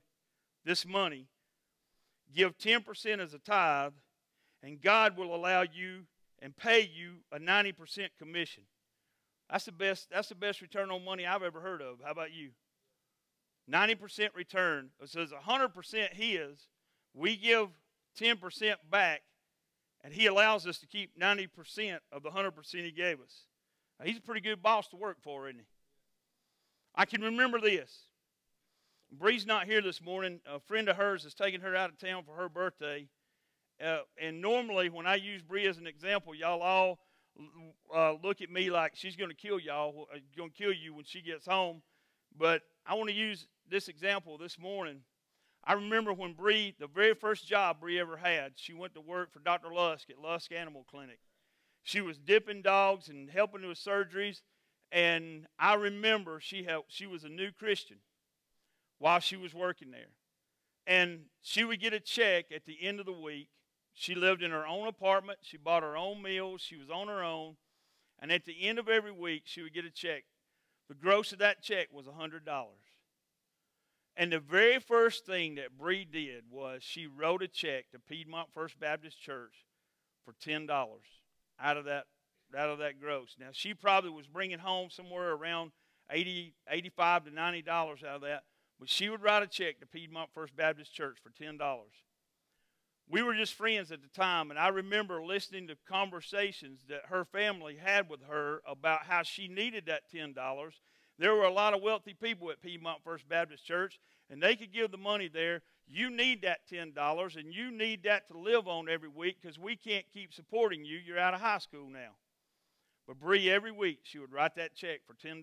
this 0.64 0.86
money, 0.86 1.26
give 2.34 2.56
10% 2.58 3.18
as 3.18 3.34
a 3.34 3.38
tithe, 3.38 3.92
and 4.62 4.80
God 4.80 5.16
will 5.16 5.34
allow 5.34 5.62
you 5.62 6.06
and 6.40 6.56
pay 6.56 6.80
you 6.80 7.16
a 7.32 7.38
90% 7.38 8.08
commission. 8.18 8.64
That's 9.50 9.64
the 9.64 9.72
best, 9.72 10.08
that's 10.10 10.28
the 10.28 10.34
best 10.34 10.60
return 10.60 10.90
on 10.90 11.04
money 11.04 11.26
I've 11.26 11.42
ever 11.42 11.60
heard 11.60 11.82
of. 11.82 11.98
How 12.04 12.10
about 12.10 12.32
you? 12.32 12.50
90% 13.70 14.30
return. 14.34 14.90
It 15.02 15.08
says 15.08 15.30
100% 15.30 16.12
his. 16.12 16.68
We 17.14 17.36
give 17.36 17.68
10% 18.20 18.74
back, 18.90 19.22
and 20.02 20.12
he 20.12 20.26
allows 20.26 20.66
us 20.66 20.78
to 20.78 20.86
keep 20.86 21.18
90% 21.18 21.98
of 22.12 22.22
the 22.22 22.30
100% 22.30 22.52
he 22.84 22.90
gave 22.90 23.20
us. 23.20 23.46
Now, 23.98 24.06
he's 24.06 24.18
a 24.18 24.22
pretty 24.22 24.40
good 24.40 24.62
boss 24.62 24.88
to 24.88 24.96
work 24.96 25.18
for, 25.22 25.48
isn't 25.48 25.60
he? 25.60 25.66
I 26.94 27.04
can 27.04 27.22
remember 27.22 27.60
this. 27.60 28.08
Bree's 29.18 29.46
not 29.46 29.66
here 29.66 29.80
this 29.80 30.02
morning. 30.02 30.40
A 30.46 30.58
friend 30.60 30.88
of 30.88 30.96
hers 30.96 31.24
is 31.24 31.34
taking 31.34 31.60
her 31.60 31.76
out 31.76 31.90
of 31.90 31.98
town 31.98 32.24
for 32.24 32.34
her 32.34 32.48
birthday. 32.48 33.06
Uh, 33.84 33.98
and 34.20 34.40
normally, 34.40 34.88
when 34.88 35.06
I 35.06 35.16
use 35.16 35.42
Bree 35.42 35.66
as 35.66 35.78
an 35.78 35.86
example, 35.86 36.34
y'all 36.34 36.62
all 36.62 36.98
uh, 37.94 38.14
look 38.22 38.40
at 38.40 38.50
me 38.50 38.70
like 38.70 38.92
she's 38.94 39.16
going 39.16 39.30
to 39.30 39.36
kill 39.36 39.58
y'all, 39.58 40.08
uh, 40.12 40.18
going 40.36 40.50
to 40.50 40.56
kill 40.56 40.72
you 40.72 40.94
when 40.94 41.04
she 41.04 41.20
gets 41.20 41.46
home. 41.46 41.82
But 42.36 42.62
I 42.86 42.94
want 42.94 43.08
to 43.08 43.14
use 43.14 43.46
this 43.68 43.88
example 43.88 44.38
this 44.38 44.58
morning. 44.58 45.00
I 45.64 45.74
remember 45.74 46.12
when 46.12 46.34
Bree, 46.34 46.74
the 46.78 46.86
very 46.86 47.14
first 47.14 47.46
job 47.46 47.80
Bree 47.80 47.98
ever 47.98 48.16
had, 48.16 48.52
she 48.56 48.74
went 48.74 48.94
to 48.94 49.00
work 49.00 49.32
for 49.32 49.40
Dr. 49.40 49.72
Lusk 49.72 50.10
at 50.10 50.18
Lusk 50.18 50.52
Animal 50.52 50.84
Clinic. 50.90 51.18
She 51.82 52.00
was 52.00 52.18
dipping 52.18 52.62
dogs 52.62 53.08
and 53.08 53.30
helping 53.30 53.66
with 53.66 53.78
surgeries, 53.78 54.42
and 54.92 55.46
I 55.58 55.74
remember 55.74 56.40
she 56.40 56.64
had, 56.64 56.80
she 56.88 57.06
was 57.06 57.24
a 57.24 57.28
new 57.28 57.50
Christian 57.50 57.98
while 59.04 59.20
she 59.20 59.36
was 59.36 59.52
working 59.52 59.90
there. 59.90 60.14
And 60.86 61.26
she 61.42 61.62
would 61.62 61.78
get 61.78 61.92
a 61.92 62.00
check 62.00 62.46
at 62.50 62.64
the 62.64 62.78
end 62.80 63.00
of 63.00 63.04
the 63.04 63.12
week. 63.12 63.50
She 63.92 64.14
lived 64.14 64.42
in 64.42 64.50
her 64.50 64.66
own 64.66 64.88
apartment. 64.88 65.40
She 65.42 65.58
bought 65.58 65.82
her 65.82 65.94
own 65.94 66.22
meals. 66.22 66.62
She 66.62 66.76
was 66.76 66.88
on 66.88 67.08
her 67.08 67.22
own. 67.22 67.56
And 68.18 68.32
at 68.32 68.46
the 68.46 68.66
end 68.66 68.78
of 68.78 68.88
every 68.88 69.12
week, 69.12 69.42
she 69.44 69.60
would 69.60 69.74
get 69.74 69.84
a 69.84 69.90
check. 69.90 70.24
The 70.88 70.94
gross 70.94 71.32
of 71.32 71.38
that 71.40 71.62
check 71.62 71.88
was 71.92 72.06
$100. 72.06 72.40
And 74.16 74.32
the 74.32 74.40
very 74.40 74.78
first 74.78 75.26
thing 75.26 75.56
that 75.56 75.76
Bree 75.76 76.06
did 76.10 76.44
was 76.50 76.82
she 76.82 77.06
wrote 77.06 77.42
a 77.42 77.48
check 77.48 77.90
to 77.90 77.98
Piedmont 77.98 78.54
First 78.54 78.80
Baptist 78.80 79.20
Church 79.20 79.66
for 80.24 80.34
ten 80.40 80.66
dollars 80.66 81.04
out 81.60 81.76
of 81.76 81.84
that 81.84 82.04
out 82.56 82.70
of 82.70 82.78
that 82.78 83.00
gross. 83.00 83.36
Now 83.38 83.48
she 83.52 83.74
probably 83.74 84.10
was 84.10 84.28
bringing 84.28 84.60
home 84.60 84.88
somewhere 84.88 85.32
around 85.32 85.72
80, 86.10 86.54
85 86.70 87.24
to 87.24 87.30
ninety 87.32 87.60
dollars 87.60 88.02
out 88.02 88.16
of 88.16 88.22
that, 88.22 88.44
she 88.88 89.08
would 89.08 89.22
write 89.22 89.42
a 89.42 89.46
check 89.46 89.80
to 89.80 89.86
Piedmont 89.86 90.30
First 90.34 90.56
Baptist 90.56 90.92
Church 90.92 91.18
for 91.22 91.30
ten 91.30 91.56
dollars. 91.56 91.92
We 93.08 93.22
were 93.22 93.34
just 93.34 93.54
friends 93.54 93.92
at 93.92 94.02
the 94.02 94.08
time, 94.08 94.50
and 94.50 94.58
I 94.58 94.68
remember 94.68 95.22
listening 95.22 95.68
to 95.68 95.76
conversations 95.86 96.80
that 96.88 97.06
her 97.08 97.24
family 97.24 97.76
had 97.76 98.08
with 98.08 98.22
her 98.22 98.62
about 98.66 99.04
how 99.04 99.22
she 99.22 99.46
needed 99.46 99.86
that 99.86 100.10
ten 100.10 100.32
dollars 100.32 100.80
there 101.18 101.34
were 101.34 101.44
a 101.44 101.52
lot 101.52 101.74
of 101.74 101.82
wealthy 101.82 102.14
people 102.14 102.50
at 102.50 102.60
Piedmont 102.60 103.02
First 103.04 103.28
Baptist 103.28 103.64
Church, 103.64 104.00
and 104.30 104.42
they 104.42 104.56
could 104.56 104.72
give 104.72 104.90
the 104.90 104.98
money 104.98 105.28
there. 105.28 105.62
You 105.86 106.10
need 106.10 106.42
that 106.42 106.68
$10, 106.68 107.36
and 107.36 107.54
you 107.54 107.70
need 107.70 108.02
that 108.04 108.28
to 108.28 108.38
live 108.38 108.66
on 108.66 108.88
every 108.88 109.08
week 109.08 109.36
because 109.40 109.58
we 109.58 109.76
can't 109.76 110.06
keep 110.12 110.32
supporting 110.32 110.84
you. 110.84 110.98
You're 110.98 111.18
out 111.18 111.34
of 111.34 111.40
high 111.40 111.58
school 111.58 111.88
now. 111.88 112.16
But 113.06 113.20
Bree, 113.20 113.50
every 113.50 113.70
week, 113.70 114.00
she 114.02 114.18
would 114.18 114.32
write 114.32 114.56
that 114.56 114.74
check 114.74 115.00
for 115.06 115.14
$10, 115.14 115.42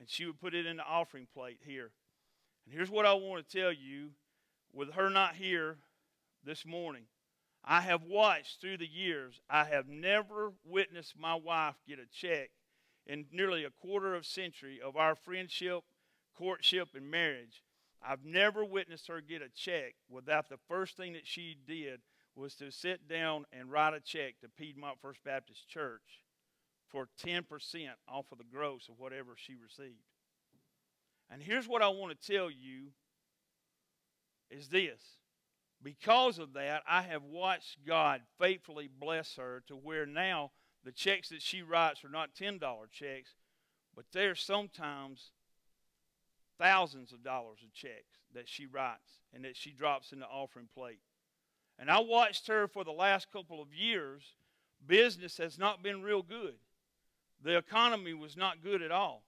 and 0.00 0.08
she 0.08 0.24
would 0.24 0.40
put 0.40 0.54
it 0.54 0.64
in 0.64 0.78
the 0.78 0.84
offering 0.84 1.26
plate 1.34 1.58
here. 1.66 1.90
And 2.68 2.76
here's 2.76 2.90
what 2.90 3.06
I 3.06 3.14
want 3.14 3.48
to 3.48 3.58
tell 3.58 3.72
you 3.72 4.10
with 4.74 4.92
her 4.92 5.08
not 5.08 5.36
here 5.36 5.78
this 6.44 6.66
morning. 6.66 7.04
I 7.64 7.80
have 7.80 8.02
watched 8.02 8.60
through 8.60 8.76
the 8.76 8.86
years, 8.86 9.40
I 9.48 9.64
have 9.64 9.88
never 9.88 10.52
witnessed 10.66 11.18
my 11.18 11.34
wife 11.34 11.76
get 11.88 11.98
a 11.98 12.04
check 12.12 12.50
in 13.06 13.24
nearly 13.32 13.64
a 13.64 13.70
quarter 13.70 14.14
of 14.14 14.26
century 14.26 14.80
of 14.84 14.98
our 14.98 15.14
friendship, 15.14 15.80
courtship, 16.36 16.88
and 16.94 17.10
marriage, 17.10 17.62
I've 18.06 18.26
never 18.26 18.66
witnessed 18.66 19.08
her 19.08 19.22
get 19.22 19.40
a 19.40 19.48
check 19.48 19.94
without 20.10 20.50
the 20.50 20.58
first 20.68 20.94
thing 20.94 21.14
that 21.14 21.26
she 21.26 21.56
did 21.66 22.00
was 22.36 22.54
to 22.56 22.70
sit 22.70 23.08
down 23.08 23.46
and 23.50 23.72
write 23.72 23.94
a 23.94 24.00
check 24.00 24.40
to 24.42 24.48
Piedmont 24.50 24.98
First 25.00 25.24
Baptist 25.24 25.70
Church 25.70 26.22
for 26.90 27.08
10% 27.24 27.44
off 28.06 28.26
of 28.30 28.36
the 28.36 28.44
gross 28.44 28.90
of 28.90 28.98
whatever 28.98 29.36
she 29.36 29.54
received. 29.54 30.04
And 31.30 31.42
here's 31.42 31.68
what 31.68 31.82
I 31.82 31.88
want 31.88 32.18
to 32.18 32.32
tell 32.32 32.50
you 32.50 32.88
is 34.50 34.68
this. 34.68 35.00
Because 35.82 36.38
of 36.38 36.54
that, 36.54 36.82
I 36.88 37.02
have 37.02 37.22
watched 37.22 37.84
God 37.86 38.22
faithfully 38.38 38.88
bless 38.88 39.36
her 39.36 39.62
to 39.68 39.76
where 39.76 40.06
now 40.06 40.50
the 40.84 40.90
checks 40.90 41.28
that 41.28 41.42
she 41.42 41.62
writes 41.62 42.04
are 42.04 42.08
not 42.08 42.34
$10 42.34 42.60
checks, 42.90 43.34
but 43.94 44.06
they're 44.12 44.34
sometimes 44.34 45.30
thousands 46.58 47.12
of 47.12 47.22
dollars 47.22 47.58
of 47.62 47.72
checks 47.72 48.18
that 48.34 48.48
she 48.48 48.66
writes 48.66 49.20
and 49.32 49.44
that 49.44 49.56
she 49.56 49.70
drops 49.70 50.12
in 50.12 50.18
the 50.18 50.26
offering 50.26 50.68
plate. 50.74 51.00
And 51.78 51.90
I 51.90 52.00
watched 52.00 52.48
her 52.48 52.66
for 52.66 52.82
the 52.82 52.90
last 52.90 53.30
couple 53.30 53.62
of 53.62 53.72
years. 53.72 54.22
Business 54.84 55.36
has 55.38 55.58
not 55.58 55.82
been 55.82 56.02
real 56.02 56.22
good. 56.22 56.54
The 57.42 57.56
economy 57.56 58.14
was 58.14 58.36
not 58.36 58.62
good 58.62 58.82
at 58.82 58.90
all. 58.90 59.22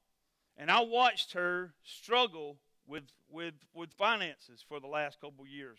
And 0.61 0.71
I 0.71 0.81
watched 0.81 1.33
her 1.33 1.73
struggle 1.83 2.59
with, 2.87 3.05
with, 3.31 3.55
with 3.73 3.95
finances 3.95 4.63
for 4.69 4.79
the 4.79 4.89
last 4.89 5.19
couple 5.19 5.47
years. 5.47 5.79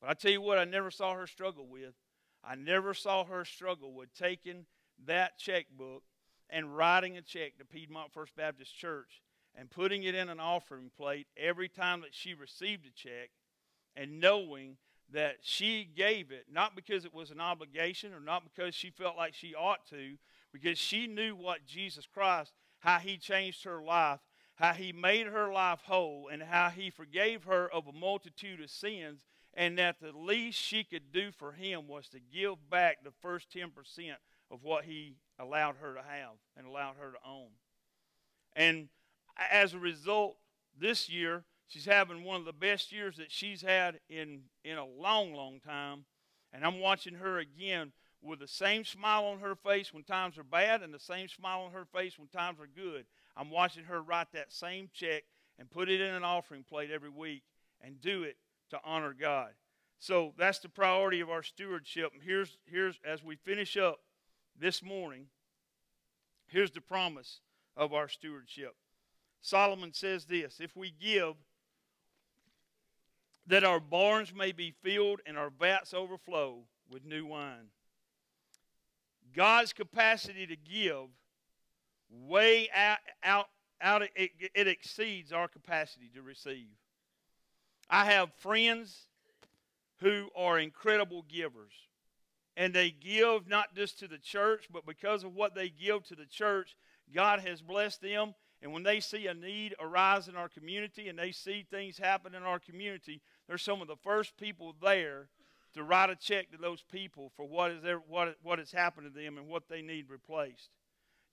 But 0.00 0.10
I 0.10 0.14
tell 0.14 0.32
you 0.32 0.40
what, 0.40 0.58
I 0.58 0.64
never 0.64 0.90
saw 0.90 1.14
her 1.14 1.28
struggle 1.28 1.68
with. 1.68 1.94
I 2.42 2.56
never 2.56 2.94
saw 2.94 3.24
her 3.24 3.44
struggle 3.44 3.92
with 3.92 4.12
taking 4.12 4.66
that 5.06 5.38
checkbook 5.38 6.02
and 6.50 6.76
writing 6.76 7.16
a 7.16 7.22
check 7.22 7.58
to 7.58 7.64
Piedmont 7.64 8.12
First 8.12 8.34
Baptist 8.34 8.76
Church 8.76 9.22
and 9.54 9.70
putting 9.70 10.02
it 10.02 10.16
in 10.16 10.28
an 10.28 10.40
offering 10.40 10.90
plate 10.96 11.28
every 11.36 11.68
time 11.68 12.00
that 12.00 12.12
she 12.12 12.34
received 12.34 12.86
a 12.86 12.90
check 12.90 13.30
and 13.94 14.18
knowing 14.18 14.78
that 15.12 15.36
she 15.42 15.88
gave 15.96 16.32
it, 16.32 16.46
not 16.52 16.74
because 16.74 17.04
it 17.04 17.14
was 17.14 17.30
an 17.30 17.40
obligation 17.40 18.12
or 18.12 18.20
not 18.20 18.42
because 18.42 18.74
she 18.74 18.90
felt 18.90 19.16
like 19.16 19.32
she 19.32 19.54
ought 19.54 19.86
to, 19.90 20.16
because 20.52 20.76
she 20.76 21.06
knew 21.06 21.36
what 21.36 21.66
Jesus 21.66 22.04
Christ, 22.12 22.52
how 22.80 22.98
he 22.98 23.16
changed 23.16 23.64
her 23.64 23.82
life, 23.82 24.20
how 24.56 24.72
he 24.72 24.92
made 24.92 25.26
her 25.26 25.52
life 25.52 25.80
whole, 25.84 26.28
and 26.30 26.42
how 26.42 26.70
he 26.70 26.90
forgave 26.90 27.44
her 27.44 27.68
of 27.68 27.86
a 27.86 27.92
multitude 27.92 28.60
of 28.60 28.70
sins, 28.70 29.24
and 29.54 29.78
that 29.78 30.00
the 30.00 30.12
least 30.12 30.58
she 30.58 30.84
could 30.84 31.12
do 31.12 31.30
for 31.30 31.52
him 31.52 31.88
was 31.88 32.08
to 32.08 32.20
give 32.20 32.70
back 32.70 33.02
the 33.02 33.12
first 33.22 33.48
10% 33.52 33.70
of 34.50 34.62
what 34.62 34.84
he 34.84 35.16
allowed 35.38 35.76
her 35.76 35.94
to 35.94 36.02
have 36.02 36.36
and 36.56 36.66
allowed 36.66 36.96
her 37.00 37.12
to 37.12 37.28
own. 37.28 37.48
And 38.54 38.88
as 39.50 39.74
a 39.74 39.78
result, 39.78 40.36
this 40.78 41.08
year, 41.08 41.44
she's 41.66 41.84
having 41.84 42.24
one 42.24 42.40
of 42.40 42.44
the 42.44 42.52
best 42.52 42.92
years 42.92 43.16
that 43.16 43.30
she's 43.30 43.62
had 43.62 44.00
in, 44.08 44.42
in 44.64 44.78
a 44.78 44.86
long, 44.86 45.34
long 45.34 45.60
time. 45.60 46.04
And 46.52 46.64
I'm 46.64 46.80
watching 46.80 47.14
her 47.14 47.38
again 47.38 47.92
with 48.22 48.40
the 48.40 48.48
same 48.48 48.84
smile 48.84 49.24
on 49.26 49.40
her 49.40 49.54
face 49.54 49.92
when 49.92 50.02
times 50.02 50.38
are 50.38 50.44
bad 50.44 50.82
and 50.82 50.92
the 50.92 50.98
same 50.98 51.28
smile 51.28 51.60
on 51.60 51.72
her 51.72 51.84
face 51.84 52.18
when 52.18 52.28
times 52.28 52.58
are 52.60 52.66
good. 52.66 53.04
I'm 53.36 53.50
watching 53.50 53.84
her 53.84 54.02
write 54.02 54.32
that 54.32 54.52
same 54.52 54.90
check 54.92 55.24
and 55.58 55.70
put 55.70 55.88
it 55.88 56.00
in 56.00 56.14
an 56.14 56.24
offering 56.24 56.64
plate 56.64 56.90
every 56.90 57.10
week 57.10 57.42
and 57.80 58.00
do 58.00 58.24
it 58.24 58.36
to 58.70 58.80
honor 58.84 59.14
God. 59.18 59.50
So 60.00 60.32
that's 60.36 60.58
the 60.58 60.68
priority 60.68 61.20
of 61.20 61.30
our 61.30 61.42
stewardship. 61.42 62.12
Here's, 62.24 62.56
here's 62.66 62.98
as 63.04 63.22
we 63.22 63.36
finish 63.36 63.76
up 63.76 64.00
this 64.58 64.82
morning, 64.82 65.26
here's 66.46 66.70
the 66.70 66.80
promise 66.80 67.40
of 67.76 67.92
our 67.92 68.08
stewardship. 68.08 68.74
Solomon 69.40 69.92
says 69.92 70.24
this 70.24 70.58
If 70.60 70.76
we 70.76 70.92
give, 71.00 71.34
that 73.46 73.64
our 73.64 73.80
barns 73.80 74.32
may 74.34 74.52
be 74.52 74.74
filled 74.82 75.20
and 75.26 75.38
our 75.38 75.50
vats 75.50 75.94
overflow 75.94 76.58
with 76.90 77.04
new 77.04 77.26
wine. 77.26 77.70
God's 79.34 79.72
capacity 79.72 80.46
to 80.46 80.56
give 80.56 81.06
way 82.10 82.68
out, 82.74 82.98
out, 83.22 83.46
out 83.80 84.02
it, 84.02 84.30
it 84.54 84.68
exceeds 84.68 85.32
our 85.32 85.48
capacity 85.48 86.10
to 86.14 86.22
receive. 86.22 86.68
I 87.90 88.04
have 88.06 88.32
friends 88.34 89.08
who 90.00 90.28
are 90.36 90.58
incredible 90.58 91.24
givers. 91.28 91.72
And 92.56 92.74
they 92.74 92.90
give 92.90 93.48
not 93.48 93.74
just 93.74 94.00
to 94.00 94.08
the 94.08 94.18
church, 94.18 94.66
but 94.72 94.84
because 94.84 95.22
of 95.22 95.34
what 95.34 95.54
they 95.54 95.68
give 95.68 96.04
to 96.08 96.16
the 96.16 96.26
church, 96.26 96.76
God 97.14 97.40
has 97.40 97.62
blessed 97.62 98.02
them. 98.02 98.34
And 98.60 98.72
when 98.72 98.82
they 98.82 98.98
see 98.98 99.28
a 99.28 99.34
need 99.34 99.76
arise 99.78 100.26
in 100.26 100.34
our 100.34 100.48
community 100.48 101.08
and 101.08 101.16
they 101.16 101.30
see 101.30 101.64
things 101.70 101.98
happen 101.98 102.34
in 102.34 102.42
our 102.42 102.58
community, 102.58 103.20
they're 103.46 103.58
some 103.58 103.80
of 103.80 103.86
the 103.86 103.96
first 103.96 104.36
people 104.36 104.74
there 104.82 105.28
to 105.74 105.82
write 105.82 106.10
a 106.10 106.16
check 106.16 106.50
to 106.50 106.58
those 106.58 106.82
people 106.82 107.32
for 107.36 107.46
what, 107.46 107.70
is 107.70 107.82
there, 107.82 107.98
what, 108.08 108.36
what 108.42 108.58
has 108.58 108.72
happened 108.72 109.12
to 109.12 109.20
them 109.20 109.38
and 109.38 109.48
what 109.48 109.68
they 109.68 109.82
need 109.82 110.10
replaced. 110.10 110.70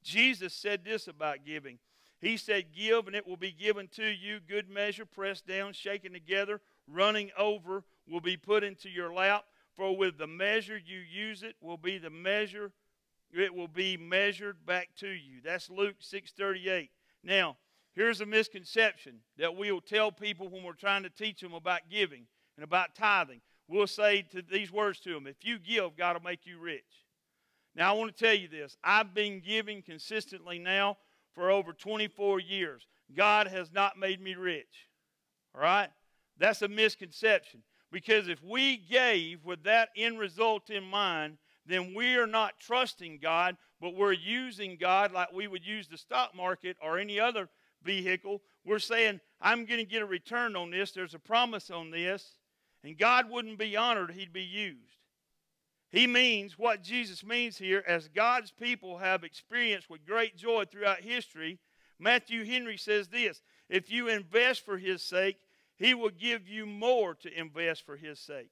Jesus 0.03 0.53
said 0.53 0.83
this 0.83 1.07
about 1.07 1.45
giving. 1.45 1.79
He 2.19 2.37
said, 2.37 2.65
Give, 2.75 3.07
and 3.07 3.15
it 3.15 3.27
will 3.27 3.37
be 3.37 3.51
given 3.51 3.87
to 3.95 4.05
you, 4.05 4.39
good 4.39 4.69
measure, 4.69 5.05
pressed 5.05 5.47
down, 5.47 5.73
shaken 5.73 6.13
together, 6.13 6.61
running 6.87 7.31
over, 7.37 7.83
will 8.07 8.21
be 8.21 8.37
put 8.37 8.63
into 8.63 8.89
your 8.89 9.13
lap. 9.13 9.45
For 9.75 9.95
with 9.95 10.17
the 10.17 10.27
measure 10.27 10.77
you 10.77 10.99
use 10.99 11.43
it 11.43 11.55
will 11.59 11.77
be 11.77 11.97
the 11.97 12.09
measure 12.09 12.71
it 13.33 13.53
will 13.53 13.67
be 13.67 13.97
measured 13.97 14.65
back 14.65 14.89
to 14.97 15.09
you. 15.09 15.41
That's 15.43 15.69
Luke 15.69 15.97
6:38. 16.01 16.89
Now, 17.23 17.57
here's 17.93 18.21
a 18.21 18.25
misconception 18.25 19.21
that 19.37 19.55
we'll 19.55 19.81
tell 19.81 20.11
people 20.11 20.47
when 20.47 20.63
we're 20.63 20.73
trying 20.73 21.03
to 21.03 21.09
teach 21.09 21.41
them 21.41 21.53
about 21.53 21.89
giving 21.89 22.27
and 22.55 22.63
about 22.63 22.95
tithing. 22.95 23.41
We'll 23.67 23.87
say 23.87 24.21
to 24.31 24.41
these 24.41 24.71
words 24.71 24.99
to 25.01 25.13
them, 25.13 25.27
if 25.27 25.43
you 25.43 25.57
give, 25.57 25.97
God 25.97 26.15
will 26.15 26.23
make 26.23 26.45
you 26.45 26.59
rich. 26.59 26.83
Now, 27.75 27.93
I 27.93 27.97
want 27.97 28.15
to 28.15 28.23
tell 28.23 28.33
you 28.33 28.47
this. 28.47 28.77
I've 28.83 29.13
been 29.13 29.41
giving 29.45 29.81
consistently 29.81 30.59
now 30.59 30.97
for 31.33 31.51
over 31.51 31.73
24 31.73 32.39
years. 32.39 32.87
God 33.15 33.47
has 33.47 33.71
not 33.73 33.99
made 33.99 34.21
me 34.21 34.35
rich. 34.35 34.89
All 35.53 35.61
right? 35.61 35.89
That's 36.37 36.61
a 36.61 36.67
misconception. 36.67 37.63
Because 37.91 38.27
if 38.27 38.43
we 38.43 38.77
gave 38.77 39.43
with 39.43 39.63
that 39.63 39.89
end 39.95 40.19
result 40.19 40.69
in 40.69 40.83
mind, 40.83 41.37
then 41.65 41.93
we 41.95 42.15
are 42.15 42.27
not 42.27 42.59
trusting 42.59 43.19
God, 43.21 43.57
but 43.81 43.95
we're 43.95 44.13
using 44.13 44.77
God 44.79 45.11
like 45.11 45.31
we 45.33 45.47
would 45.47 45.65
use 45.65 45.87
the 45.87 45.97
stock 45.97 46.35
market 46.35 46.77
or 46.81 46.97
any 46.97 47.19
other 47.19 47.49
vehicle. 47.83 48.41
We're 48.63 48.79
saying, 48.79 49.19
I'm 49.41 49.65
going 49.65 49.79
to 49.79 49.85
get 49.85 50.01
a 50.01 50.05
return 50.05 50.55
on 50.55 50.71
this. 50.71 50.91
There's 50.91 51.13
a 51.13 51.19
promise 51.19 51.69
on 51.71 51.91
this. 51.91 52.37
And 52.85 52.99
God 52.99 53.31
wouldn't 53.31 53.57
be 53.57 53.75
honored, 53.75 54.11
He'd 54.11 54.31
be 54.31 54.43
used. 54.43 54.77
He 55.89 56.05
means 56.05 56.59
what 56.59 56.83
Jesus 56.83 57.25
means 57.25 57.57
here, 57.57 57.83
as 57.87 58.09
God's 58.09 58.51
people 58.51 58.99
have 58.99 59.23
experienced 59.23 59.89
with 59.89 60.05
great 60.05 60.37
joy 60.37 60.65
throughout 60.65 61.01
history. 61.01 61.57
Matthew 61.97 62.45
Henry 62.45 62.77
says 62.77 63.07
this 63.07 63.41
If 63.69 63.89
you 63.89 64.07
invest 64.07 64.63
for 64.63 64.77
His 64.77 65.01
sake, 65.01 65.37
he 65.77 65.95
will 65.95 66.11
give 66.11 66.47
you 66.47 66.67
more 66.67 67.15
to 67.15 67.39
invest 67.39 67.87
for 67.87 67.97
His 67.97 68.19
sake. 68.19 68.51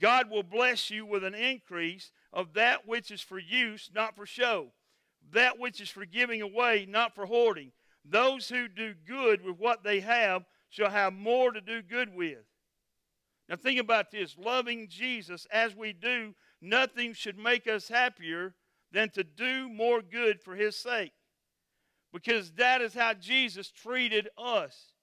God 0.00 0.30
will 0.30 0.42
bless 0.42 0.90
you 0.90 1.04
with 1.04 1.24
an 1.24 1.34
increase 1.34 2.10
of 2.32 2.54
that 2.54 2.88
which 2.88 3.10
is 3.10 3.20
for 3.20 3.38
use, 3.38 3.90
not 3.94 4.16
for 4.16 4.24
show, 4.24 4.68
that 5.30 5.58
which 5.58 5.78
is 5.78 5.90
for 5.90 6.06
giving 6.06 6.40
away, 6.40 6.86
not 6.88 7.14
for 7.14 7.26
hoarding. 7.26 7.70
Those 8.02 8.48
who 8.48 8.66
do 8.66 8.94
good 9.06 9.44
with 9.44 9.58
what 9.58 9.84
they 9.84 10.00
have 10.00 10.44
shall 10.70 10.90
have 10.90 11.12
more 11.12 11.52
to 11.52 11.60
do 11.60 11.82
good 11.82 12.14
with. 12.14 12.38
Now, 13.52 13.58
think 13.58 13.78
about 13.78 14.10
this 14.10 14.38
loving 14.38 14.88
Jesus 14.88 15.46
as 15.52 15.76
we 15.76 15.92
do, 15.92 16.34
nothing 16.62 17.12
should 17.12 17.38
make 17.38 17.68
us 17.68 17.86
happier 17.86 18.54
than 18.92 19.10
to 19.10 19.22
do 19.22 19.68
more 19.68 20.00
good 20.00 20.40
for 20.40 20.56
His 20.56 20.74
sake. 20.74 21.12
Because 22.14 22.52
that 22.52 22.80
is 22.80 22.94
how 22.94 23.12
Jesus 23.12 23.70
treated 23.70 24.30
us 24.38 24.94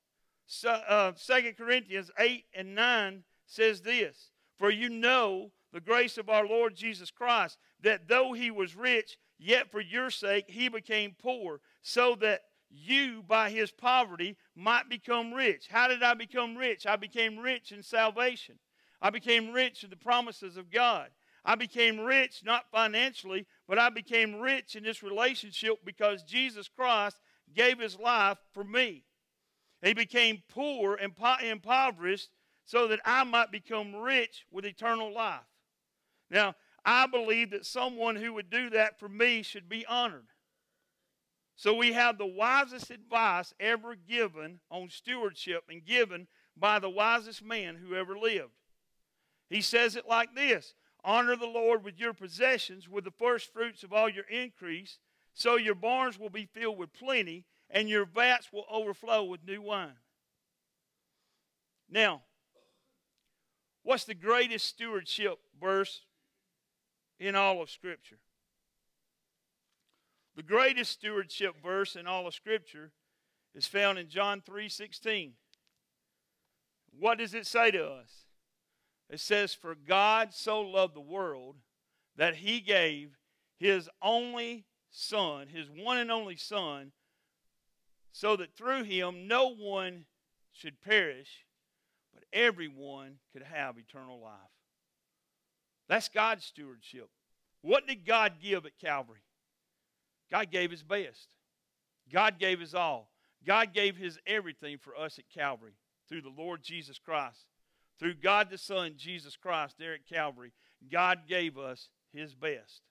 so, 0.47 0.71
uh, 0.71 1.11
2 1.11 1.53
Corinthians 1.55 2.09
8 2.17 2.43
and 2.55 2.73
9 2.73 3.23
says 3.45 3.81
this 3.81 4.31
For 4.57 4.71
you 4.71 4.89
know 4.89 5.51
the 5.71 5.79
grace 5.79 6.17
of 6.17 6.27
our 6.27 6.47
Lord 6.47 6.75
Jesus 6.75 7.11
Christ, 7.11 7.59
that 7.81 8.07
though 8.07 8.33
he 8.33 8.49
was 8.49 8.75
rich, 8.75 9.19
yet 9.37 9.71
for 9.71 9.79
your 9.79 10.09
sake 10.09 10.45
he 10.47 10.67
became 10.67 11.15
poor, 11.21 11.61
so 11.83 12.15
that 12.15 12.41
you 12.69 13.23
by 13.27 13.49
his 13.49 13.71
poverty 13.71 14.37
might 14.55 14.89
become 14.89 15.33
rich. 15.33 15.67
How 15.69 15.87
did 15.87 16.03
I 16.03 16.13
become 16.13 16.55
rich? 16.55 16.85
I 16.85 16.95
became 16.95 17.37
rich 17.37 17.71
in 17.71 17.81
salvation. 17.83 18.59
I 19.01 19.09
became 19.09 19.51
rich 19.51 19.83
in 19.83 19.89
the 19.89 19.95
promises 19.95 20.57
of 20.57 20.71
God. 20.71 21.09
I 21.45 21.55
became 21.55 21.99
rich 21.99 22.41
not 22.43 22.69
financially, 22.71 23.45
but 23.67 23.79
I 23.79 23.89
became 23.89 24.35
rich 24.35 24.75
in 24.75 24.83
this 24.83 25.01
relationship 25.01 25.79
because 25.85 26.23
Jesus 26.23 26.67
Christ 26.67 27.17
gave 27.53 27.79
his 27.79 27.97
life 27.97 28.37
for 28.53 28.63
me. 28.63 29.05
He 29.81 29.93
became 29.93 30.43
poor 30.49 30.95
and 30.95 31.13
impoverished 31.43 32.29
so 32.65 32.87
that 32.89 32.99
I 33.05 33.23
might 33.23 33.51
become 33.51 33.95
rich 33.95 34.45
with 34.51 34.65
eternal 34.65 35.13
life. 35.13 35.39
Now, 36.29 36.55
I 36.85 37.07
believe 37.07 37.51
that 37.51 37.65
someone 37.65 38.15
who 38.15 38.33
would 38.33 38.49
do 38.49 38.69
that 38.71 38.99
for 38.99 39.09
me 39.09 39.41
should 39.41 39.69
be 39.69 39.85
honored. 39.85 40.28
So 41.59 41.73
we 41.73 41.91
have 41.91 42.17
the 42.17 42.25
wisest 42.25 42.89
advice 42.89 43.53
ever 43.59 43.93
given 43.93 44.61
on 44.71 44.89
stewardship 44.89 45.65
and 45.67 45.83
given 45.83 46.29
by 46.55 46.79
the 46.79 46.89
wisest 46.89 47.43
man 47.43 47.75
who 47.75 47.95
ever 47.95 48.17
lived. 48.17 48.53
He 49.49 49.59
says 49.59 49.97
it 49.97 50.07
like 50.07 50.33
this 50.35 50.73
Honor 51.03 51.35
the 51.35 51.47
Lord 51.47 51.83
with 51.83 51.99
your 51.99 52.13
possessions, 52.13 52.87
with 52.87 53.03
the 53.03 53.11
first 53.11 53.51
fruits 53.51 53.83
of 53.83 53.91
all 53.91 54.07
your 54.07 54.23
increase, 54.29 54.99
so 55.33 55.57
your 55.57 55.75
barns 55.75 56.17
will 56.17 56.29
be 56.29 56.45
filled 56.45 56.77
with 56.77 56.93
plenty, 56.93 57.43
and 57.69 57.89
your 57.89 58.05
vats 58.05 58.53
will 58.53 58.65
overflow 58.71 59.25
with 59.25 59.45
new 59.45 59.61
wine. 59.61 59.99
Now, 61.89 62.21
what's 63.83 64.05
the 64.05 64.15
greatest 64.15 64.65
stewardship 64.65 65.39
verse 65.59 66.03
in 67.19 67.35
all 67.35 67.61
of 67.61 67.69
Scripture? 67.69 68.19
The 70.39 70.43
greatest 70.43 70.91
stewardship 70.91 71.61
verse 71.61 71.97
in 71.97 72.07
all 72.07 72.25
of 72.25 72.33
Scripture 72.33 72.93
is 73.53 73.67
found 73.67 73.99
in 73.99 74.07
John 74.07 74.39
3:16. 74.39 75.35
What 76.91 77.17
does 77.17 77.33
it 77.33 77.45
say 77.45 77.71
to 77.71 77.85
us? 77.85 78.23
It 79.09 79.19
says, 79.19 79.53
For 79.53 79.75
God 79.75 80.33
so 80.33 80.61
loved 80.61 80.95
the 80.95 81.01
world 81.01 81.57
that 82.15 82.37
he 82.37 82.61
gave 82.61 83.17
his 83.57 83.89
only 84.01 84.65
Son, 84.89 85.49
his 85.49 85.69
one 85.69 85.97
and 85.97 86.09
only 86.09 86.37
Son, 86.37 86.93
so 88.13 88.37
that 88.37 88.55
through 88.55 88.83
him 88.83 89.27
no 89.27 89.53
one 89.53 90.05
should 90.53 90.79
perish, 90.79 91.45
but 92.13 92.23
everyone 92.31 93.19
could 93.33 93.43
have 93.43 93.77
eternal 93.77 94.21
life. 94.21 94.55
That's 95.89 96.07
God's 96.07 96.45
stewardship. 96.45 97.09
What 97.59 97.85
did 97.87 98.05
God 98.05 98.39
give 98.39 98.65
at 98.65 98.77
Calvary? 98.77 99.25
God 100.31 100.51
gave 100.51 100.71
his 100.71 100.83
best. 100.83 101.27
God 102.11 102.39
gave 102.39 102.59
his 102.59 102.75
all. 102.75 103.09
God 103.45 103.73
gave 103.73 103.95
his 103.95 104.19
everything 104.27 104.77
for 104.77 104.95
us 104.95 105.17
at 105.17 105.29
Calvary 105.29 105.73
through 106.07 106.21
the 106.21 106.33
Lord 106.35 106.63
Jesus 106.63 106.99
Christ. 106.99 107.45
Through 107.99 108.15
God 108.15 108.49
the 108.49 108.57
Son, 108.57 108.93
Jesus 108.97 109.35
Christ, 109.35 109.75
there 109.77 109.93
at 109.93 110.07
Calvary, 110.07 110.53
God 110.89 111.27
gave 111.27 111.57
us 111.57 111.89
His 112.13 112.33
best. 112.33 112.81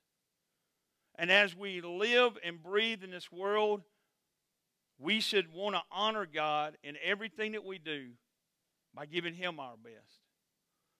And 1.18 1.33
as 1.33 1.57
we 1.57 1.81
live 1.81 2.37
and 2.44 2.62
breathe 2.62 3.03
in 3.03 3.11
this 3.11 3.33
world, 3.33 3.83
we 4.98 5.20
should 5.20 5.53
want 5.53 5.74
to 5.74 5.83
honor 5.90 6.27
God 6.27 6.77
in 6.85 6.96
everything 7.03 7.53
that 7.53 7.64
we 7.64 7.79
do 7.79 8.11
by 8.94 9.07
giving 9.07 9.35
Him 9.35 9.59
our 9.59 9.77
best. 9.83 10.20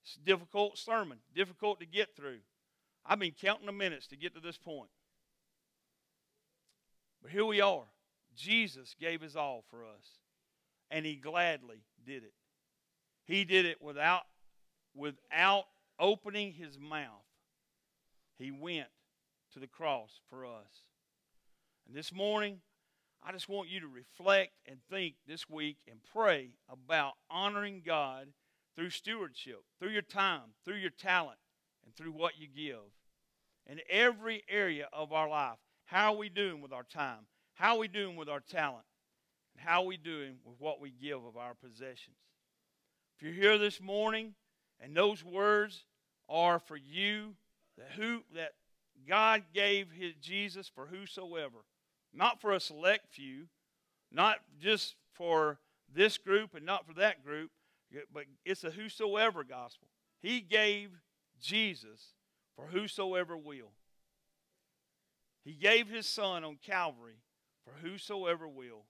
It's 0.05 0.17
a 0.17 0.21
difficult 0.21 0.79
sermon, 0.79 1.19
difficult 1.35 1.81
to 1.81 1.87
get 1.87 2.17
through. 2.17 2.39
I've 3.05 3.19
been 3.19 3.33
counting 3.33 3.67
the 3.67 3.73
minutes 3.73 4.07
to 4.09 4.17
get 4.17 4.35
to 4.35 4.41
this 4.41 4.57
point. 4.57 4.91
But 7.23 7.31
here 7.31 7.45
we 7.45 7.61
are. 7.61 7.85
Jesus 8.37 8.95
gave 9.01 9.21
his 9.21 9.37
all 9.37 9.65
for 9.71 9.85
us, 9.85 10.19
and 10.91 11.05
he 11.05 11.17
gladly 11.17 11.83
did 12.07 12.23
it. 12.23 12.35
He 13.25 13.45
did 13.45 13.67
it 13.67 13.83
without, 13.83 14.23
without 14.95 15.65
opening 15.99 16.53
his 16.53 16.79
mouth. 16.79 17.25
He 18.39 18.51
went 18.51 18.89
to 19.53 19.59
the 19.59 19.67
cross 19.67 20.21
for 20.31 20.47
us. 20.47 20.85
And 21.87 21.97
this 21.97 22.13
morning, 22.13 22.61
I 23.23 23.33
just 23.33 23.49
want 23.49 23.69
you 23.69 23.81
to 23.81 23.89
reflect 23.89 24.53
and 24.67 24.79
think 24.89 25.17
this 25.27 25.51
week 25.51 25.79
and 25.91 25.99
pray 26.15 26.51
about 26.71 27.15
honoring 27.31 27.83
God 27.85 28.29
through 28.77 28.91
stewardship, 28.91 29.65
through 29.81 29.91
your 29.91 30.03
time, 30.03 30.55
through 30.65 30.77
your 30.77 30.91
talent, 30.91 31.39
and 31.85 31.95
through 31.97 32.13
what 32.13 32.39
you 32.39 32.47
give. 32.47 32.93
In 33.67 33.81
every 33.91 34.45
area 34.49 34.89
of 34.93 35.13
our 35.13 35.29
life, 35.29 35.59
how 35.89 36.13
are 36.13 36.19
we 36.19 36.29
doing 36.29 36.61
with 36.61 36.71
our 36.71 36.83
time? 36.83 37.27
How 37.55 37.77
are 37.77 37.79
we 37.79 37.89
doing 37.89 38.15
with 38.15 38.29
our 38.29 38.41
talent? 38.41 38.85
And 39.57 39.67
how 39.67 39.83
are 39.83 39.87
we 39.87 39.97
doing 39.97 40.35
with 40.45 40.57
what 40.59 40.83
we 40.83 40.91
give 40.91 41.25
of 41.25 41.39
our 41.39 41.55
possessions? 41.55 42.17
If 43.17 43.23
you're 43.23 43.33
here 43.33 43.57
this 43.57 43.81
morning 43.81 44.35
and 44.81 44.95
those 44.95 45.25
words 45.25 45.87
are 46.29 46.59
for 46.59 46.77
you, 46.77 47.37
that 47.79 47.93
who 47.97 48.23
that 48.35 48.53
God 49.09 49.45
gave 49.55 49.91
his 49.91 50.13
Jesus 50.21 50.69
for 50.69 50.87
whosoever, 50.87 51.65
not 52.13 52.39
for 52.39 52.53
a 52.53 52.61
select 52.61 53.09
few, 53.09 53.47
not 54.13 54.41
just 54.61 54.95
for 55.15 55.59
this 55.91 56.19
group 56.19 56.55
and 56.55 56.67
not 56.67 56.87
for 56.87 56.93
that 56.95 57.25
group, 57.25 57.51
but 58.13 58.25
it's 58.45 58.63
a 58.63 58.71
whosoever 58.71 59.43
gospel. 59.43 59.89
He 60.21 60.41
gave 60.43 60.91
Jesus 61.41 62.13
for 62.57 62.67
whosoever 62.67 63.39
will. 63.39 63.73
He 65.45 65.53
gave 65.53 65.89
his 65.89 66.07
son 66.07 66.45
on 66.45 66.59
Calvary 66.65 67.21
for 67.65 67.73
whosoever 67.87 68.47
will. 68.49 68.85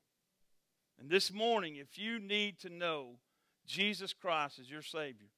And 1.01 1.09
this 1.09 1.33
morning, 1.33 1.77
if 1.77 1.99
you 1.99 2.19
need 2.19 2.59
to 2.61 2.69
know 2.69 3.19
Jesus 3.67 4.13
Christ 4.13 4.59
as 4.59 4.71
your 4.71 4.83
Savior, 4.83 5.29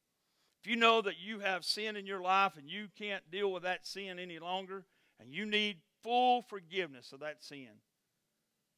if 0.63 0.71
you 0.71 0.77
know 0.77 1.03
that 1.03 1.19
you 1.19 1.41
have 1.41 1.65
sin 1.65 1.97
in 1.97 2.07
your 2.07 2.21
life 2.21 2.57
and 2.57 2.69
you 2.69 2.89
can't 2.99 3.31
deal 3.31 3.53
with 3.53 3.63
that 3.63 3.87
sin 3.87 4.19
any 4.19 4.39
longer, 4.39 4.85
and 5.19 5.33
you 5.33 5.45
need 5.45 5.79
full 6.03 6.43
forgiveness 6.43 7.13
of 7.13 7.21
that 7.21 7.43
sin, 7.43 7.69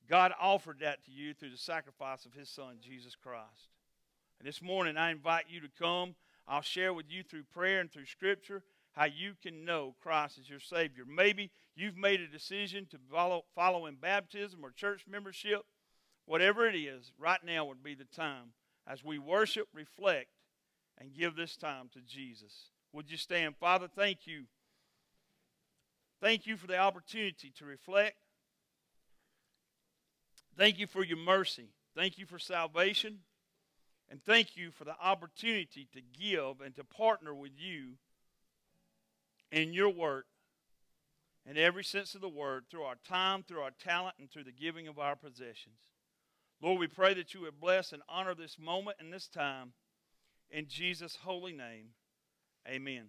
God 0.09 0.33
offered 0.40 0.81
that 0.81 1.05
to 1.05 1.11
you 1.11 1.35
through 1.35 1.51
the 1.51 1.57
sacrifice 1.57 2.25
of 2.25 2.35
His 2.35 2.49
Son, 2.49 2.77
Jesus 2.81 3.14
Christ. 3.14 3.71
And 4.38 4.49
this 4.49 4.61
morning, 4.61 4.97
I 4.97 5.12
invite 5.12 5.45
you 5.49 5.61
to 5.61 5.68
come. 5.79 6.16
I'll 6.49 6.62
share 6.62 6.92
with 6.92 7.07
you 7.09 7.23
through 7.23 7.45
prayer 7.45 7.81
and 7.81 7.90
through 7.90 8.07
Scripture 8.07 8.64
how 8.93 9.07
you 9.07 9.33
can 9.43 9.65
know 9.65 9.95
Christ 10.03 10.39
as 10.39 10.49
your 10.49 10.61
Savior. 10.61 11.05
Maybe 11.07 11.51
you've 11.75 11.97
made 11.97 12.21
a 12.21 12.27
decision 12.27 12.87
to 12.91 12.99
follow, 13.11 13.45
follow 13.55 13.87
in 13.87 13.97
baptism 13.97 14.61
or 14.63 14.71
church 14.71 15.05
membership. 15.09 15.63
Whatever 16.27 16.69
it 16.69 16.77
is, 16.77 17.13
right 17.19 17.41
now 17.45 17.65
would 17.65 17.83
be 17.83 17.95
the 17.95 18.05
time 18.05 18.53
as 18.87 19.03
we 19.03 19.19
worship, 19.19 19.69
reflect, 19.75 20.29
and 20.99 21.15
give 21.15 21.35
this 21.35 21.57
time 21.57 21.89
to 21.95 22.01
Jesus. 22.01 22.71
Would 22.93 23.11
you 23.11 23.17
stand? 23.17 23.57
Father, 23.59 23.89
thank 23.89 24.27
you. 24.27 24.45
Thank 26.21 26.47
you 26.47 26.57
for 26.57 26.67
the 26.67 26.79
opportunity 26.79 27.53
to 27.59 27.65
reflect. 27.65 28.17
Thank 30.57 30.79
you 30.79 30.87
for 30.87 31.03
your 31.03 31.19
mercy. 31.19 31.71
Thank 31.97 32.19
you 32.19 32.27
for 32.27 32.39
salvation. 32.39 33.21
And 34.11 34.23
thank 34.23 34.57
you 34.57 34.71
for 34.71 34.85
the 34.85 34.95
opportunity 35.03 35.89
to 35.95 36.01
give 36.01 36.61
and 36.61 36.77
to 36.77 36.85
partner 36.85 37.35
with 37.35 37.53
you 37.57 37.95
in 39.53 39.73
your 39.73 39.91
work 39.91 40.27
in 41.49 41.57
every 41.57 41.85
sense 41.85 42.15
of 42.15 42.21
the 42.21 42.29
word 42.29 42.65
through 42.71 42.83
our 42.83 42.97
time, 43.07 43.43
through 43.43 43.61
our 43.61 43.73
talent, 43.73 44.17
and 44.19 44.31
through 44.31 44.45
the 44.45 44.53
giving 44.53 44.88
of 44.88 44.99
our 44.99 45.17
possessions. 45.17 45.79
Lord, 46.61 46.79
we 46.79 46.87
pray 46.87 47.15
that 47.15 47.35
you 47.35 47.43
would 47.43 47.61
bless 47.61 47.93
and 47.93 48.03
honor 48.09 48.35
this 48.35 48.59
moment 48.59 48.99
and 49.01 49.12
this 49.12 49.27
time. 49.29 49.73
In 50.51 50.69
Jesus' 50.69 51.19
holy 51.23 51.53
name, 51.53 51.88
amen. 52.69 53.09